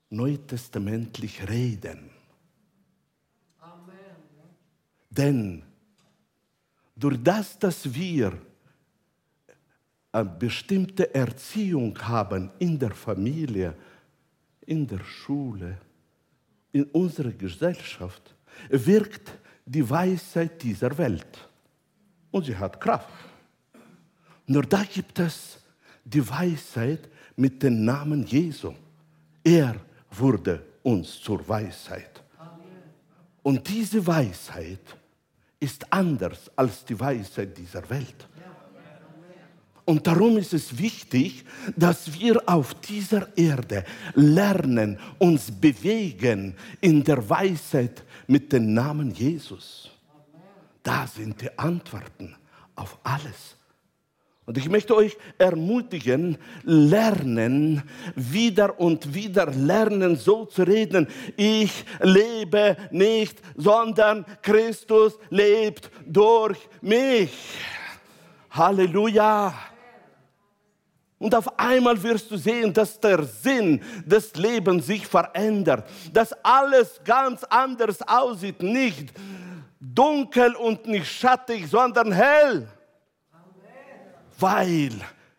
neutestamentlich 0.09 1.47
reden. 1.47 2.09
Amen. 3.59 3.93
Denn 5.09 5.63
durch 6.95 7.17
das, 7.23 7.57
dass 7.59 7.93
wir 7.93 8.33
eine 10.13 10.29
bestimmte 10.29 11.13
Erziehung 11.13 11.97
haben 11.99 12.51
in 12.59 12.77
der 12.77 12.91
Familie, 12.91 13.75
in 14.65 14.87
der 14.87 15.03
Schule, 15.03 15.77
in 16.71 16.83
unserer 16.85 17.31
Gesellschaft, 17.31 18.35
wirkt 18.69 19.31
die 19.65 19.87
Weisheit 19.89 20.61
dieser 20.61 20.95
Welt. 20.97 21.49
Und 22.31 22.45
sie 22.45 22.55
hat 22.55 22.79
Kraft. 22.79 23.09
Nur 24.45 24.63
da 24.63 24.83
gibt 24.83 25.17
es 25.19 25.57
die 26.05 26.27
Weisheit 26.29 27.09
mit 27.35 27.63
dem 27.63 27.83
Namen 27.83 28.23
Jesu. 28.25 28.73
Er 29.43 29.75
wurde 30.11 30.63
uns 30.83 31.19
zur 31.21 31.47
Weisheit. 31.47 32.23
Und 33.41 33.67
diese 33.67 34.05
Weisheit 34.05 34.95
ist 35.59 35.91
anders 35.91 36.51
als 36.55 36.85
die 36.85 36.99
Weisheit 36.99 37.57
dieser 37.57 37.89
Welt. 37.89 38.27
Und 39.85 40.07
darum 40.07 40.37
ist 40.37 40.53
es 40.53 40.77
wichtig, 40.77 41.43
dass 41.75 42.13
wir 42.19 42.41
auf 42.47 42.73
dieser 42.75 43.37
Erde 43.37 43.83
lernen, 44.13 44.97
uns 45.19 45.51
bewegen 45.51 46.55
in 46.79 47.03
der 47.03 47.29
Weisheit 47.29 48.03
mit 48.27 48.53
dem 48.53 48.73
Namen 48.73 49.11
Jesus. 49.11 49.89
Da 50.81 51.05
sind 51.05 51.41
die 51.41 51.57
Antworten 51.57 52.35
auf 52.75 52.97
alles. 53.03 53.57
Und 54.45 54.57
ich 54.57 54.69
möchte 54.69 54.95
euch 54.95 55.17
ermutigen, 55.37 56.37
lernen, 56.63 57.83
wieder 58.15 58.77
und 58.77 59.13
wieder 59.13 59.47
lernen, 59.47 60.17
so 60.17 60.45
zu 60.45 60.63
reden. 60.63 61.07
Ich 61.37 61.85
lebe 62.01 62.75
nicht, 62.91 63.41
sondern 63.55 64.25
Christus 64.41 65.17
lebt 65.29 65.89
durch 66.05 66.57
mich. 66.81 67.31
Halleluja. 68.49 69.53
Und 71.23 71.33
auf 71.33 71.57
einmal 71.57 72.01
wirst 72.03 72.29
du 72.29 72.37
sehen, 72.37 72.73
dass 72.73 72.99
der 72.99 73.23
Sinn 73.23 73.81
des 74.05 74.35
Lebens 74.35 74.85
sich 74.85 75.07
verändert, 75.07 75.89
dass 76.11 76.33
alles 76.43 76.99
ganz 77.03 77.43
anders 77.45 78.01
aussieht, 78.01 78.61
nicht 78.61 79.13
dunkel 79.79 80.55
und 80.55 80.85
nicht 80.85 81.07
schattig, 81.07 81.67
sondern 81.67 82.11
hell 82.11 82.67
weil 84.43 84.93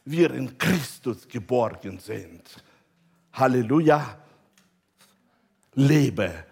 wir 0.04 0.30
in 0.32 0.56
Christus 0.56 1.28
geborgen 1.28 1.98
sind. 1.98 2.42
Halleluja. 3.32 4.18
Lebe 5.74 6.44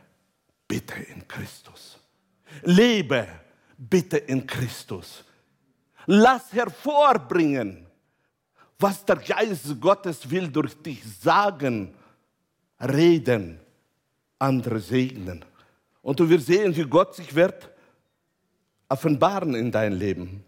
bitte 0.66 0.95
in 0.95 1.27
Christus. 1.27 1.99
Lebe 2.62 3.27
bitte 3.79 4.18
in 4.18 4.47
Christus. 4.47 5.25
Lass 6.07 6.53
hervorbringen, 6.53 7.82
was 8.83 9.05
der 9.05 9.16
Geist 9.16 9.81
Gottes 9.81 10.29
will 10.29 10.49
durch 10.49 10.75
dich 10.83 11.03
sagen, 11.21 11.95
reden, 12.81 13.61
andere 14.38 14.81
segnen. 14.81 15.45
Und 16.03 16.18
du 16.18 16.29
wirst 16.29 16.47
sehen, 16.47 16.75
wie 16.75 16.83
Gott 16.83 17.14
sich 17.14 17.35
wird 17.35 17.71
offenbaren 18.92 19.55
in 19.55 19.73
dein 19.73 19.92
Leben. 19.92 20.45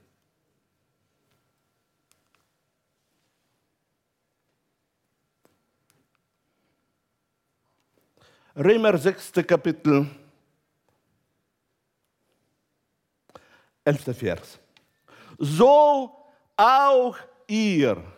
Römer 8.54 8.98
6. 8.98 9.32
Kapitel, 9.46 10.06
11. 13.84 14.16
Vers. 14.16 14.58
So 15.38 16.14
auch 16.56 17.16
ihr. 17.48 18.13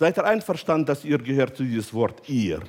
Seid 0.00 0.16
ihr 0.16 0.24
einverstanden, 0.24 0.86
dass 0.86 1.04
ihr 1.04 1.18
gehört 1.18 1.58
zu 1.58 1.62
dieses 1.62 1.92
Wort 1.92 2.26
ihr? 2.26 2.62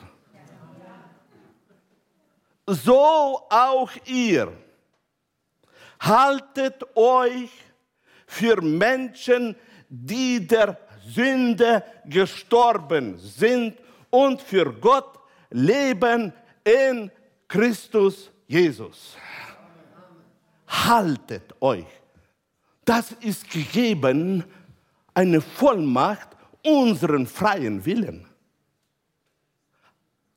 So 2.67 3.47
auch 3.49 3.89
ihr. 4.05 4.51
Haltet 6.01 6.83
euch 6.93 7.49
für 8.27 8.61
Menschen, 8.61 9.55
die 9.87 10.45
der 10.45 10.77
Sünde 11.07 11.85
gestorben 12.03 13.17
sind 13.17 13.77
und 14.09 14.41
für 14.41 14.73
Gott 14.73 15.17
leben 15.51 16.33
in 16.65 17.09
Christus 17.47 18.29
Jesus. 18.45 19.15
Haltet 20.67 21.55
euch. 21.61 21.85
Das 22.83 23.13
ist 23.21 23.49
gegeben 23.49 24.43
eine 25.13 25.39
Vollmacht 25.39 26.31
unseren 26.63 27.27
freien 27.27 27.83
Willen. 27.85 28.25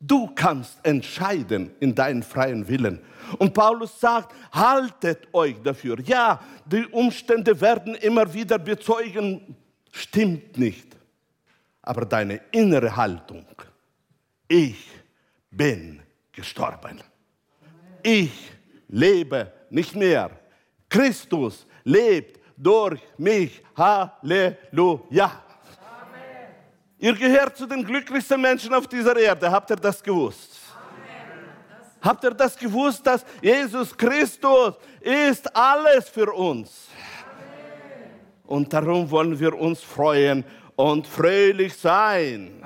Du 0.01 0.31
kannst 0.35 0.85
entscheiden 0.85 1.71
in 1.81 1.95
deinen 1.95 2.23
freien 2.23 2.69
Willen. 2.69 3.01
Und 3.39 3.55
Paulus 3.55 3.99
sagt, 3.99 4.35
haltet 4.53 5.33
euch 5.33 5.57
dafür. 5.63 5.99
Ja, 6.01 6.41
die 6.67 6.85
Umstände 6.87 7.59
werden 7.59 7.95
immer 7.95 8.33
wieder 8.33 8.59
bezeugen, 8.59 9.57
stimmt 9.91 10.59
nicht. 10.59 10.95
Aber 11.81 12.05
deine 12.05 12.41
innere 12.51 12.95
Haltung, 12.95 13.47
ich 14.47 14.91
bin 15.51 16.03
gestorben. 16.33 17.01
Ich 18.03 18.51
lebe 18.89 19.53
nicht 19.71 19.95
mehr. 19.95 20.31
Christus 20.89 21.67
lebt 21.85 22.41
durch 22.57 23.01
mich. 23.17 23.63
Halleluja. 23.75 25.44
Ihr 26.99 27.15
gehört 27.15 27.57
zu 27.57 27.67
den 27.67 27.85
glücklichsten 27.85 28.41
Menschen 28.41 28.73
auf 28.73 28.87
dieser 28.87 29.17
Erde. 29.17 29.51
Habt 29.51 29.71
ihr 29.71 29.77
das 29.77 30.03
gewusst? 30.03 30.61
Habt 32.01 32.25
ihr 32.25 32.33
das 32.33 32.57
gewusst, 32.57 33.07
dass 33.07 33.25
Jesus 33.41 33.97
Christus 33.97 34.75
ist 35.01 35.57
alles 35.57 36.09
für 36.09 36.31
uns? 36.33 36.89
Amen. 37.33 38.11
Und 38.45 38.73
darum 38.73 39.11
wollen 39.11 39.39
wir 39.39 39.59
uns 39.59 39.83
freuen 39.83 40.45
und 40.77 41.07
fröhlich 41.07 41.75
sein 41.75 42.63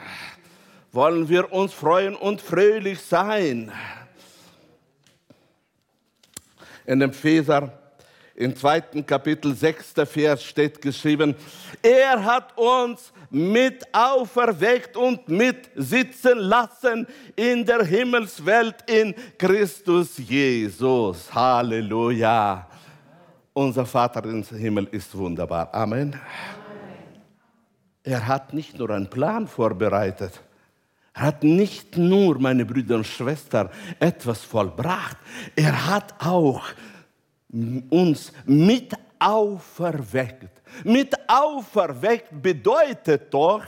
wollen 0.92 1.28
wir 1.28 1.52
uns 1.52 1.72
freuen 1.72 2.16
und 2.16 2.40
fröhlich 2.40 3.00
sein. 3.00 3.70
In 6.86 7.00
dem 7.00 7.10
Epheser 7.10 7.87
im 8.38 8.54
zweiten 8.54 9.04
Kapitel, 9.04 9.52
sechster 9.52 10.06
Vers 10.06 10.44
steht 10.44 10.80
geschrieben, 10.80 11.34
er 11.82 12.24
hat 12.24 12.56
uns 12.56 13.12
mit 13.30 13.84
auferweckt 13.92 14.96
und 14.96 15.28
mit 15.28 15.68
sitzen 15.74 16.38
lassen 16.38 17.08
in 17.34 17.66
der 17.66 17.84
Himmelswelt 17.84 18.76
in 18.88 19.12
Christus 19.36 20.18
Jesus. 20.18 21.34
Halleluja. 21.34 22.68
Unser 23.52 23.84
Vater 23.84 24.22
im 24.24 24.44
Himmel 24.44 24.86
ist 24.92 25.16
wunderbar. 25.18 25.74
Amen. 25.74 26.14
Er 28.04 28.24
hat 28.24 28.54
nicht 28.54 28.78
nur 28.78 28.90
einen 28.90 29.10
Plan 29.10 29.48
vorbereitet, 29.48 30.40
hat 31.12 31.42
nicht 31.42 31.96
nur, 31.96 32.38
meine 32.38 32.64
Brüder 32.64 32.96
und 32.96 33.06
Schwestern, 33.06 33.68
etwas 33.98 34.42
vollbracht, 34.42 35.16
er 35.56 35.88
hat 35.88 36.14
auch 36.20 36.62
uns 37.50 38.32
mit 38.44 38.92
auferweckt. 39.18 40.62
Mit 40.84 41.14
auferweckt 41.28 42.30
bedeutet 42.42 43.32
doch, 43.32 43.64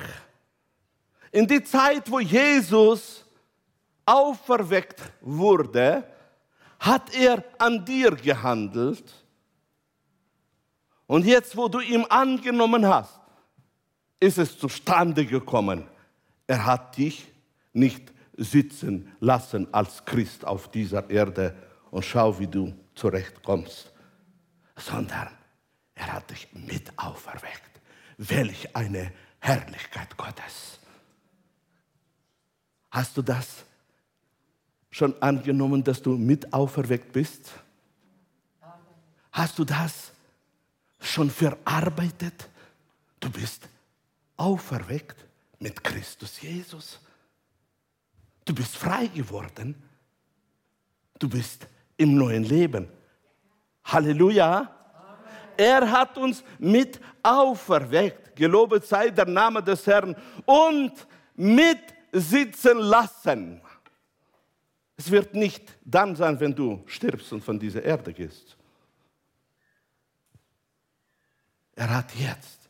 in 1.33 1.47
die 1.47 1.63
Zeit, 1.63 2.11
wo 2.11 2.21
Jesus 2.21 3.25
auferweckt 4.05 5.01
wurde, 5.21 6.05
hat 6.79 7.15
er 7.15 7.45
an 7.59 7.85
dir 7.85 8.11
gehandelt. 8.13 9.05
Und 11.07 11.25
jetzt, 11.25 11.57
wo 11.57 11.69
du 11.69 11.81
ihm 11.81 12.05
angenommen 12.09 12.87
hast, 12.87 13.21
ist 14.19 14.39
es 14.39 14.59
zustande 14.59 15.25
gekommen. 15.25 15.87
Er 16.47 16.65
hat 16.65 16.97
dich 16.97 17.31
nicht 17.73 18.13
sitzen 18.37 19.13
lassen 19.21 19.73
als 19.73 20.05
Christ 20.05 20.45
auf 20.45 20.71
dieser 20.71 21.09
Erde 21.11 21.55
und 21.91 22.05
schau, 22.05 22.39
wie 22.39 22.47
du 22.47 22.75
zurechtkommst, 23.01 23.91
sondern 24.77 25.29
er 25.95 26.13
hat 26.13 26.31
dich 26.31 26.49
mit 26.53 26.93
auferweckt. 26.99 27.81
Welch 28.19 28.77
eine 28.77 29.13
Herrlichkeit 29.39 30.15
Gottes. 30.19 30.79
Hast 32.91 33.17
du 33.17 33.23
das 33.23 33.65
schon 34.91 35.21
angenommen, 35.23 35.83
dass 35.83 36.03
du 36.03 36.17
mit 36.17 36.53
auferweckt 36.53 37.13
bist? 37.13 37.51
Hast 39.33 39.59
du 39.59 39.65
das 39.65 40.13
schon 41.01 41.31
verarbeitet? 41.31 42.49
Du 43.19 43.31
bist 43.31 43.67
auferweckt 44.37 45.25
mit 45.59 45.83
Christus 45.83 46.41
Jesus. 46.43 46.99
Du 48.45 48.55
bist 48.55 48.77
frei 48.77 49.07
geworden. 49.07 49.75
Du 51.19 51.29
bist 51.29 51.67
im 52.01 52.17
neuen 52.17 52.45
Leben. 52.45 52.89
Halleluja. 53.85 54.75
Er 55.57 55.91
hat 55.91 56.17
uns 56.17 56.43
mit 56.59 56.99
auferweckt. 57.23 58.35
Gelobet 58.35 58.87
sei 58.87 59.11
der 59.11 59.27
Name 59.27 59.63
des 59.63 59.87
Herrn. 59.87 60.17
Und 60.47 60.93
mit 61.35 61.83
sitzen 62.11 62.79
lassen. 62.79 63.61
Es 64.97 65.11
wird 65.11 65.35
nicht 65.35 65.77
dann 65.85 66.17
sein, 66.17 66.41
wenn 66.41 66.55
du 66.55 66.83
stirbst 66.87 67.33
und 67.35 67.45
von 67.45 67.59
dieser 67.59 67.83
Erde 67.83 68.15
gehst. 68.15 68.57
Er 71.75 71.97
hat 71.97 72.15
jetzt, 72.15 72.69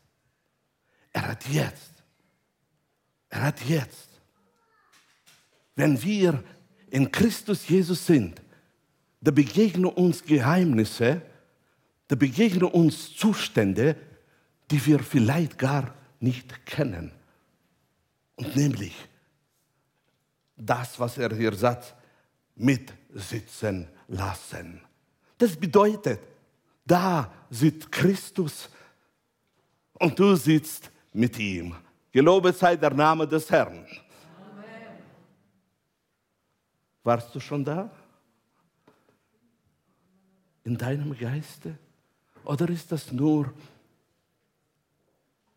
er 1.11 1.27
hat 1.29 1.47
jetzt, 1.47 1.91
er 3.29 3.43
hat 3.43 3.61
jetzt, 3.63 4.09
wenn 5.75 6.01
wir 6.01 6.43
in 6.89 7.11
Christus 7.11 7.67
Jesus 7.67 8.05
sind, 8.05 8.41
da 9.21 9.31
begegnen 9.31 9.85
uns 9.85 10.23
Geheimnisse, 10.23 11.21
da 12.07 12.15
begegnen 12.15 12.63
uns 12.63 13.15
Zustände, 13.15 13.95
die 14.69 14.83
wir 14.85 14.99
vielleicht 14.99 15.57
gar 15.57 15.93
nicht 16.19 16.65
kennen. 16.65 17.11
Und 18.35 18.55
nämlich 18.55 18.95
das, 20.57 20.99
was 20.99 21.17
er 21.17 21.33
hier 21.35 21.53
sagt, 21.53 21.95
mitsitzen 22.55 23.87
lassen. 24.07 24.81
Das 25.37 25.55
bedeutet, 25.55 26.19
da 26.85 27.31
sitzt 27.49 27.91
Christus 27.91 28.69
und 29.93 30.17
du 30.17 30.35
sitzt 30.35 30.91
mit 31.13 31.37
ihm. 31.39 31.75
Gelobet 32.11 32.57
sei 32.57 32.75
der 32.75 32.93
Name 32.93 33.27
des 33.27 33.49
Herrn. 33.49 33.85
Amen. 33.85 34.97
Warst 37.03 37.33
du 37.33 37.39
schon 37.39 37.63
da? 37.63 37.89
In 40.63 40.77
deinem 40.77 41.17
Geiste? 41.17 41.77
Oder 42.43 42.69
ist 42.69 42.91
das 42.91 43.11
nur 43.11 43.53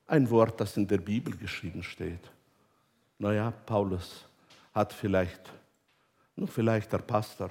ein 0.06 0.28
Wort, 0.30 0.60
das 0.60 0.76
in 0.76 0.86
der 0.86 0.98
Bibel 0.98 1.36
geschrieben 1.36 1.82
steht? 1.82 2.30
Naja, 3.18 3.50
Paulus 3.50 4.26
hat 4.72 4.92
vielleicht, 4.92 5.52
nur 6.36 6.48
vielleicht 6.48 6.92
der 6.92 6.98
Pastor, 6.98 7.50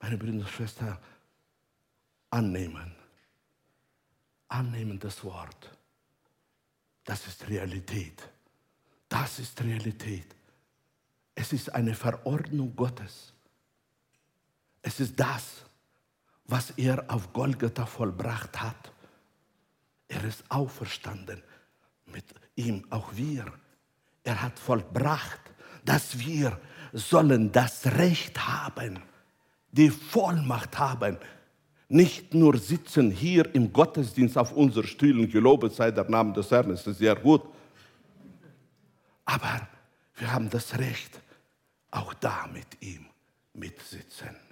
meine 0.00 0.18
Brüder 0.18 0.34
und 0.34 0.48
Schwestern, 0.48 0.98
annehmen. 2.30 2.94
Annehmen 4.48 4.98
das 4.98 5.24
Wort. 5.24 5.70
Das 7.04 7.26
ist 7.26 7.48
Realität. 7.48 8.28
Das 9.08 9.38
ist 9.38 9.60
Realität. 9.62 10.26
Es 11.34 11.52
ist 11.52 11.72
eine 11.74 11.94
Verordnung 11.94 12.74
Gottes. 12.74 13.32
Es 14.86 15.00
ist 15.00 15.18
das, 15.18 15.64
was 16.44 16.70
er 16.76 17.04
auf 17.08 17.32
Golgatha 17.32 17.86
vollbracht 17.86 18.60
hat. 18.60 18.92
Er 20.06 20.22
ist 20.24 20.44
auferstanden. 20.48 21.42
Mit 22.06 22.24
ihm 22.54 22.84
auch 22.90 23.10
wir 23.14 23.52
er 24.26 24.42
hat 24.42 24.58
vollbracht, 24.58 25.40
dass 25.84 26.18
wir 26.18 26.58
sollen 26.92 27.52
das 27.52 27.86
Recht 27.86 28.36
haben, 28.48 28.98
die 29.70 29.88
Vollmacht 29.88 30.76
haben, 30.78 31.16
nicht 31.88 32.34
nur 32.34 32.58
sitzen 32.58 33.12
hier 33.12 33.54
im 33.54 33.72
Gottesdienst 33.72 34.36
auf 34.36 34.50
unseren 34.52 34.88
Stühlen, 34.88 35.30
gelobet 35.30 35.74
sei 35.74 35.92
der 35.92 36.10
Name 36.10 36.32
des 36.32 36.50
Herrn, 36.50 36.70
das 36.70 36.84
ist 36.84 36.98
sehr 36.98 37.14
gut, 37.14 37.42
aber 39.24 39.68
wir 40.16 40.32
haben 40.32 40.50
das 40.50 40.76
Recht, 40.76 41.20
auch 41.92 42.12
da 42.14 42.48
mit 42.52 42.82
ihm 42.82 43.06
mitsitzen. 43.54 44.45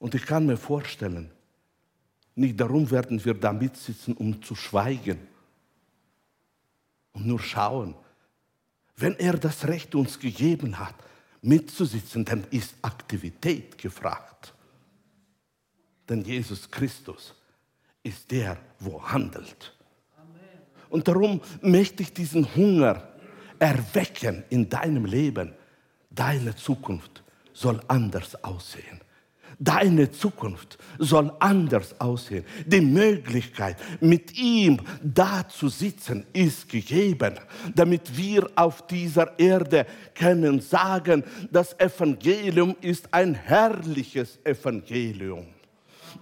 Und 0.00 0.16
ich 0.16 0.26
kann 0.26 0.46
mir 0.46 0.56
vorstellen, 0.56 1.30
nicht 2.34 2.58
darum 2.58 2.90
werden 2.90 3.24
wir 3.24 3.34
da 3.34 3.52
mitsitzen, 3.52 4.14
um 4.14 4.42
zu 4.42 4.56
schweigen, 4.56 5.28
und 7.12 7.26
nur 7.26 7.40
schauen. 7.40 7.94
Wenn 8.96 9.14
er 9.16 9.34
das 9.34 9.66
Recht 9.66 9.94
uns 9.94 10.18
gegeben 10.18 10.78
hat, 10.78 10.94
mitzusitzen, 11.42 12.24
dann 12.24 12.46
ist 12.50 12.74
Aktivität 12.82 13.76
gefragt. 13.78 14.54
Denn 16.08 16.22
Jesus 16.22 16.70
Christus 16.70 17.34
ist 18.02 18.30
der, 18.30 18.56
wo 18.78 19.02
handelt. 19.02 19.76
Und 20.88 21.08
darum 21.08 21.40
möchte 21.60 22.02
ich 22.02 22.12
diesen 22.12 22.54
Hunger 22.54 23.08
erwecken 23.58 24.44
in 24.50 24.68
deinem 24.68 25.04
Leben. 25.04 25.52
Deine 26.10 26.56
Zukunft 26.56 27.22
soll 27.52 27.80
anders 27.88 28.42
aussehen. 28.42 29.00
Deine 29.62 30.10
Zukunft 30.10 30.78
soll 30.98 31.30
anders 31.38 31.94
aussehen. 32.00 32.46
Die 32.64 32.80
Möglichkeit, 32.80 33.76
mit 34.00 34.38
ihm 34.38 34.80
da 35.02 35.46
zu 35.46 35.68
sitzen, 35.68 36.24
ist 36.32 36.66
gegeben, 36.66 37.34
damit 37.74 38.16
wir 38.16 38.48
auf 38.56 38.86
dieser 38.86 39.38
Erde 39.38 39.84
können 40.14 40.62
sagen, 40.62 41.22
das 41.52 41.78
Evangelium 41.78 42.74
ist 42.80 43.12
ein 43.12 43.34
herrliches 43.34 44.38
Evangelium 44.44 45.46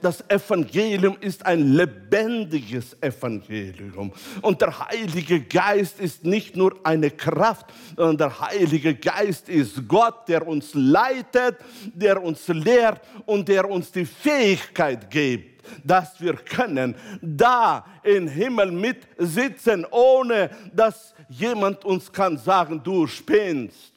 das 0.00 0.22
Evangelium 0.28 1.16
ist 1.20 1.44
ein 1.44 1.74
lebendiges 1.74 2.96
Evangelium. 3.00 4.12
Und 4.42 4.60
der 4.60 4.88
Heilige 4.88 5.40
Geist 5.40 6.00
ist 6.00 6.24
nicht 6.24 6.56
nur 6.56 6.74
eine 6.84 7.10
Kraft, 7.10 7.66
sondern 7.96 8.16
der 8.18 8.40
Heilige 8.40 8.94
Geist 8.94 9.48
ist 9.48 9.88
Gott, 9.88 10.28
der 10.28 10.46
uns 10.46 10.70
leitet, 10.74 11.56
der 11.94 12.22
uns 12.22 12.46
lehrt 12.48 13.00
und 13.26 13.48
der 13.48 13.68
uns 13.68 13.90
die 13.90 14.06
Fähigkeit 14.06 15.10
gibt, 15.10 15.64
dass 15.84 16.20
wir 16.20 16.34
können 16.34 16.94
da 17.20 17.84
im 18.02 18.28
Himmel 18.28 18.70
mitsitzen, 18.70 19.84
ohne 19.90 20.50
dass 20.72 21.14
jemand 21.28 21.84
uns 21.84 22.10
kann 22.10 22.38
sagen, 22.38 22.80
du 22.82 23.06
spinnst. 23.06 23.94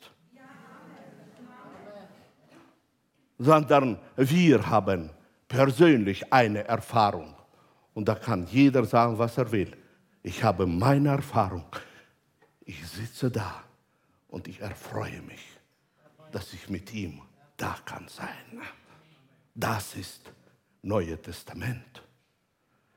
Sondern 3.37 3.97
wir 4.15 4.69
haben 4.69 5.09
persönlich 5.51 6.31
eine 6.31 6.63
Erfahrung. 6.63 7.35
Und 7.93 8.07
da 8.07 8.15
kann 8.15 8.47
jeder 8.47 8.85
sagen, 8.85 9.19
was 9.19 9.37
er 9.37 9.51
will. 9.51 9.75
Ich 10.23 10.41
habe 10.41 10.65
meine 10.65 11.09
Erfahrung. 11.09 11.65
Ich 12.63 12.87
sitze 12.87 13.29
da 13.29 13.61
und 14.29 14.47
ich 14.47 14.61
erfreue 14.61 15.21
mich, 15.21 15.45
dass 16.31 16.53
ich 16.53 16.69
mit 16.69 16.93
ihm 16.93 17.21
da 17.57 17.75
kann 17.83 18.07
sein. 18.07 18.61
Das 19.53 19.95
ist 19.95 20.21
Neue 20.83 21.21
Testament. 21.21 22.01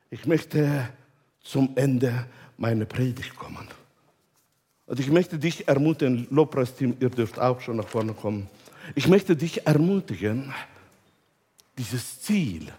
Ich 0.09 0.25
möchte 0.25 0.89
zum 1.41 1.73
Ende 1.75 2.27
meiner 2.57 2.85
Predigt 2.85 3.35
kommen. 3.37 3.67
Und 4.87 5.01
ich 5.01 5.11
möchte 5.11 5.39
dich 5.39 5.67
ermutigen, 5.67 6.29
Lobpreisteam, 6.31 6.97
ihr 7.01 7.11
dürft 7.11 7.39
auch 7.39 7.61
schon 7.61 7.77
nach 7.79 7.89
vorne 7.89 8.15
kommen. 8.15 8.49
Ich 8.95 9.09
möchte 9.09 9.35
dich 9.35 9.67
ermutigen, 9.67 10.55
dieses 11.79 12.22
Ziel 12.22 12.72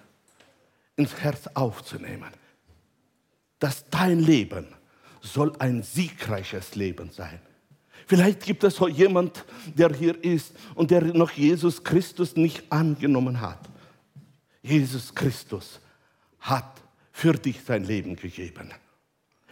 ins 0.96 1.16
Herz 1.16 1.48
aufzunehmen, 1.54 2.32
dass 3.60 3.86
dein 3.90 4.20
Leben 4.20 4.68
soll 5.22 5.54
ein 5.60 5.84
siegreiches 5.84 6.76
Leben 6.76 7.10
sein. 7.12 7.40
Vielleicht 8.08 8.44
gibt 8.44 8.64
es 8.64 8.80
heute 8.80 8.96
jemand, 8.96 9.46
der 9.74 9.92
hier 9.94 10.24
ist 10.24 10.54
und 10.76 10.92
der 10.92 11.02
noch 11.02 11.32
Jesus 11.32 11.84
Christus 11.84 12.36
nicht 12.36 12.72
angenommen 12.72 13.42
hat. 13.42 13.68
Jesus 14.62 15.14
Christus 15.14 15.80
hat 16.40 16.82
für 17.12 17.34
dich 17.34 17.62
sein 17.64 17.84
Leben 17.84 18.16
gegeben. 18.16 18.72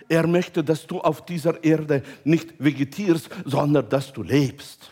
Er 0.10 0.28
möchte, 0.28 0.64
dass 0.64 0.86
du 0.86 1.00
auf 1.00 1.26
dieser 1.26 1.64
Erde 1.64 2.04
nicht 2.24 2.54
vegetierst, 2.60 3.30
sondern 3.46 3.90
dass 3.90 4.14
du 4.14 4.22
lebst. 4.22 4.92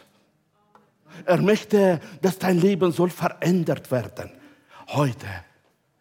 Er 1.25 1.41
möchte, 1.41 1.99
dass 2.21 2.39
dein 2.39 2.59
Leben 2.59 2.91
soll 2.91 3.09
verändert 3.09 3.91
werden. 3.91 4.31
Heute, 4.93 5.27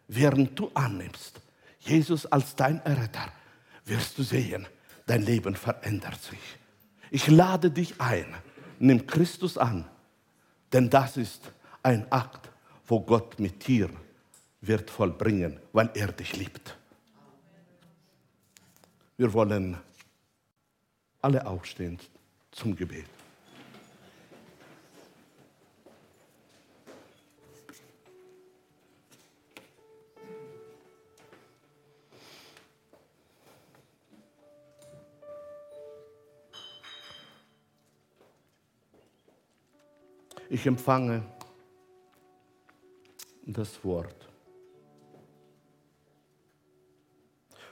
während 0.09 0.59
du 0.59 0.69
annimmst, 0.73 1.39
Jesus 1.79 2.25
als 2.25 2.57
dein 2.57 2.81
Erretter, 2.81 3.31
wirst 3.85 4.17
du 4.17 4.23
sehen, 4.23 4.67
dein 5.05 5.21
Leben 5.21 5.55
verändert 5.55 6.21
sich. 6.21 6.39
Ich 7.09 7.27
lade 7.27 7.71
dich 7.71 8.01
ein, 8.01 8.25
nimm 8.79 9.07
Christus 9.07 9.57
an, 9.57 9.85
denn 10.73 10.89
das 10.89 11.15
ist 11.15 11.53
ein 11.83 12.11
Akt, 12.11 12.49
wo 12.85 12.99
Gott 12.99 13.39
mit 13.39 13.65
dir 13.65 13.89
wird 14.59 14.91
vollbringen, 14.91 15.57
weil 15.71 15.89
er 15.93 16.11
dich 16.11 16.35
liebt. 16.35 16.77
Wir 19.15 19.31
wollen 19.31 19.77
alle 21.21 21.45
aufstehen 21.45 21.97
zum 22.51 22.75
Gebet. 22.75 23.20
Ich 40.53 40.65
empfange 40.67 41.23
das 43.45 43.81
Wort. 43.85 44.27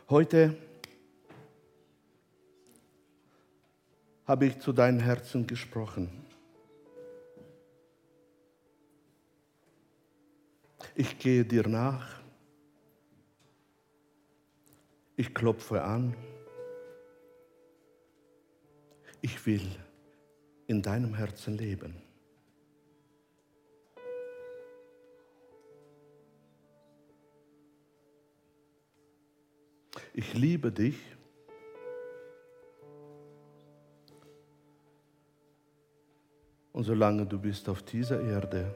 Heute 0.10 0.56
habe 4.26 4.46
ich 4.46 4.60
zu 4.60 4.72
deinem 4.72 5.02
Herzen 5.02 5.46
gesprochen. 5.46 6.26
Ich 10.96 11.20
gehe 11.20 11.44
dir 11.44 11.68
nach. 11.68 12.22
Ich 15.18 15.34
klopfe 15.34 15.84
an. 15.84 16.16
Ich 19.20 19.46
will 19.46 19.68
in 20.68 20.82
deinem 20.82 21.14
Herzen 21.14 21.58
leben. 21.58 22.09
Ich 30.14 30.34
liebe 30.34 30.72
dich. 30.72 30.98
Und 36.72 36.84
solange 36.84 37.26
du 37.26 37.40
bist 37.40 37.68
auf 37.68 37.84
dieser 37.84 38.22
Erde, 38.22 38.74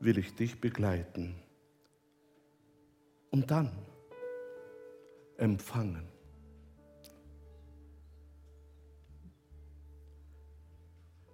will 0.00 0.18
ich 0.18 0.34
dich 0.34 0.60
begleiten 0.60 1.34
und 3.30 3.50
dann 3.50 3.70
empfangen. 5.36 6.06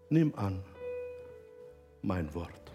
Nimm 0.09 0.35
an 0.37 0.62
mein 2.03 2.33
Wort. 2.35 2.66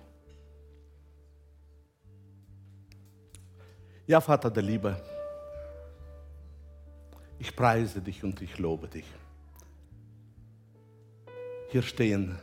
Ja, 4.12 4.20
Vater 4.20 4.52
der 4.52 4.64
Liebe, 4.64 5.02
ich 7.40 7.56
preise 7.56 8.02
dich 8.02 8.22
und 8.26 8.42
ich 8.42 8.58
lobe 8.60 8.90
dich. 8.90 9.06
Hier 11.70 11.82
stehen 11.82 12.38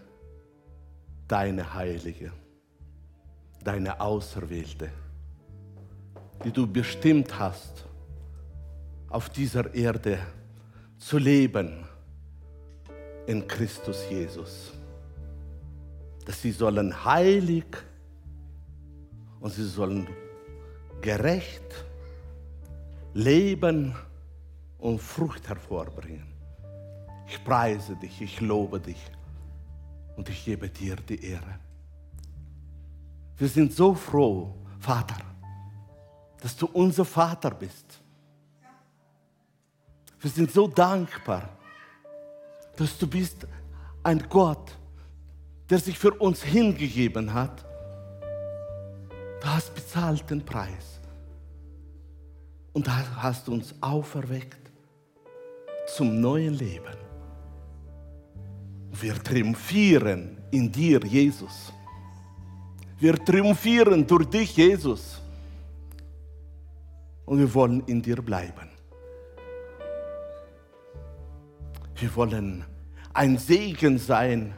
deine 1.26 1.74
Heilige, 1.74 2.32
deine 3.62 4.00
Auserwählte, 4.00 4.88
die 6.42 6.52
du 6.52 6.66
bestimmt 6.66 7.38
hast, 7.38 7.84
auf 9.10 9.28
dieser 9.28 9.74
Erde 9.74 10.20
zu 10.96 11.18
leben 11.18 11.86
in 13.26 13.46
Christus 13.46 14.08
Jesus. 14.08 14.72
Dass 16.24 16.40
sie 16.40 16.52
sollen 16.52 17.04
heilig 17.04 17.66
und 19.40 19.52
sie 19.52 19.68
sollen 19.68 20.08
gerecht 21.00 21.84
leben 23.14 23.94
und 24.78 25.00
Frucht 25.00 25.48
hervorbringen. 25.48 26.26
Ich 27.26 27.42
preise 27.44 27.96
dich, 27.96 28.20
ich 28.22 28.40
lobe 28.40 28.80
dich 28.80 29.02
und 30.16 30.28
ich 30.28 30.44
gebe 30.44 30.68
dir 30.68 30.96
die 30.96 31.22
Ehre. 31.24 31.58
Wir 33.36 33.48
sind 33.48 33.72
so 33.72 33.94
froh, 33.94 34.54
Vater, 34.80 35.20
dass 36.40 36.56
du 36.56 36.66
unser 36.66 37.04
Vater 37.04 37.50
bist. 37.50 38.00
Wir 40.20 40.30
sind 40.30 40.50
so 40.50 40.66
dankbar, 40.66 41.48
dass 42.76 42.98
du 42.98 43.06
bist 43.06 43.46
ein 44.02 44.24
Gott, 44.28 44.76
der 45.68 45.78
sich 45.78 45.98
für 45.98 46.12
uns 46.14 46.42
hingegeben 46.42 47.32
hat 47.32 47.67
Du 49.40 49.46
hast 49.46 49.74
bezahlt 49.74 50.28
den 50.30 50.44
Preis. 50.44 51.00
Und 52.72 52.88
hast 52.88 53.48
uns 53.48 53.74
auferweckt 53.80 54.70
zum 55.96 56.20
neuen 56.20 56.54
Leben. 56.54 56.96
Wir 58.92 59.14
triumphieren 59.22 60.38
in 60.50 60.70
dir, 60.70 61.00
Jesus. 61.04 61.72
Wir 62.98 63.14
triumphieren 63.14 64.06
durch 64.06 64.26
dich, 64.26 64.56
Jesus. 64.56 65.20
Und 67.24 67.38
wir 67.38 67.52
wollen 67.54 67.82
in 67.86 68.02
dir 68.02 68.22
bleiben. 68.22 68.68
Wir 71.96 72.14
wollen 72.14 72.64
ein 73.12 73.38
Segen 73.38 73.98
sein 73.98 74.54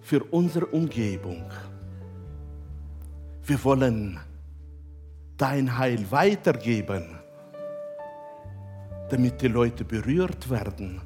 für 0.00 0.24
unsere 0.24 0.66
Umgebung. 0.66 1.44
Wir 3.42 3.64
wollen 3.64 4.20
dein 5.36 5.78
Heil 5.78 6.10
weitergeben, 6.10 7.18
damit 9.08 9.40
die 9.40 9.48
Leute 9.48 9.84
berührt 9.84 10.48
werden 10.50 11.00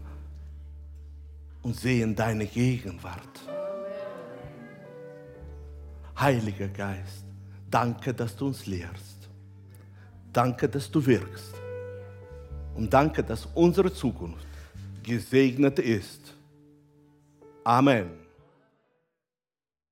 und 1.62 1.76
sehen 1.76 2.14
deine 2.14 2.46
Gegenwart. 2.46 3.40
Heiliger 6.18 6.68
Geist, 6.68 7.24
danke, 7.70 8.12
dass 8.12 8.36
du 8.36 8.46
uns 8.46 8.66
lehrst. 8.66 9.28
Danke, 10.32 10.68
dass 10.68 10.90
du 10.90 11.04
wirkst. 11.04 11.54
Und 12.74 12.92
danke, 12.92 13.22
dass 13.22 13.46
unsere 13.54 13.92
Zukunft 13.92 14.46
gesegnet 15.02 15.78
ist. 15.78 16.34
Amen. 17.62 18.23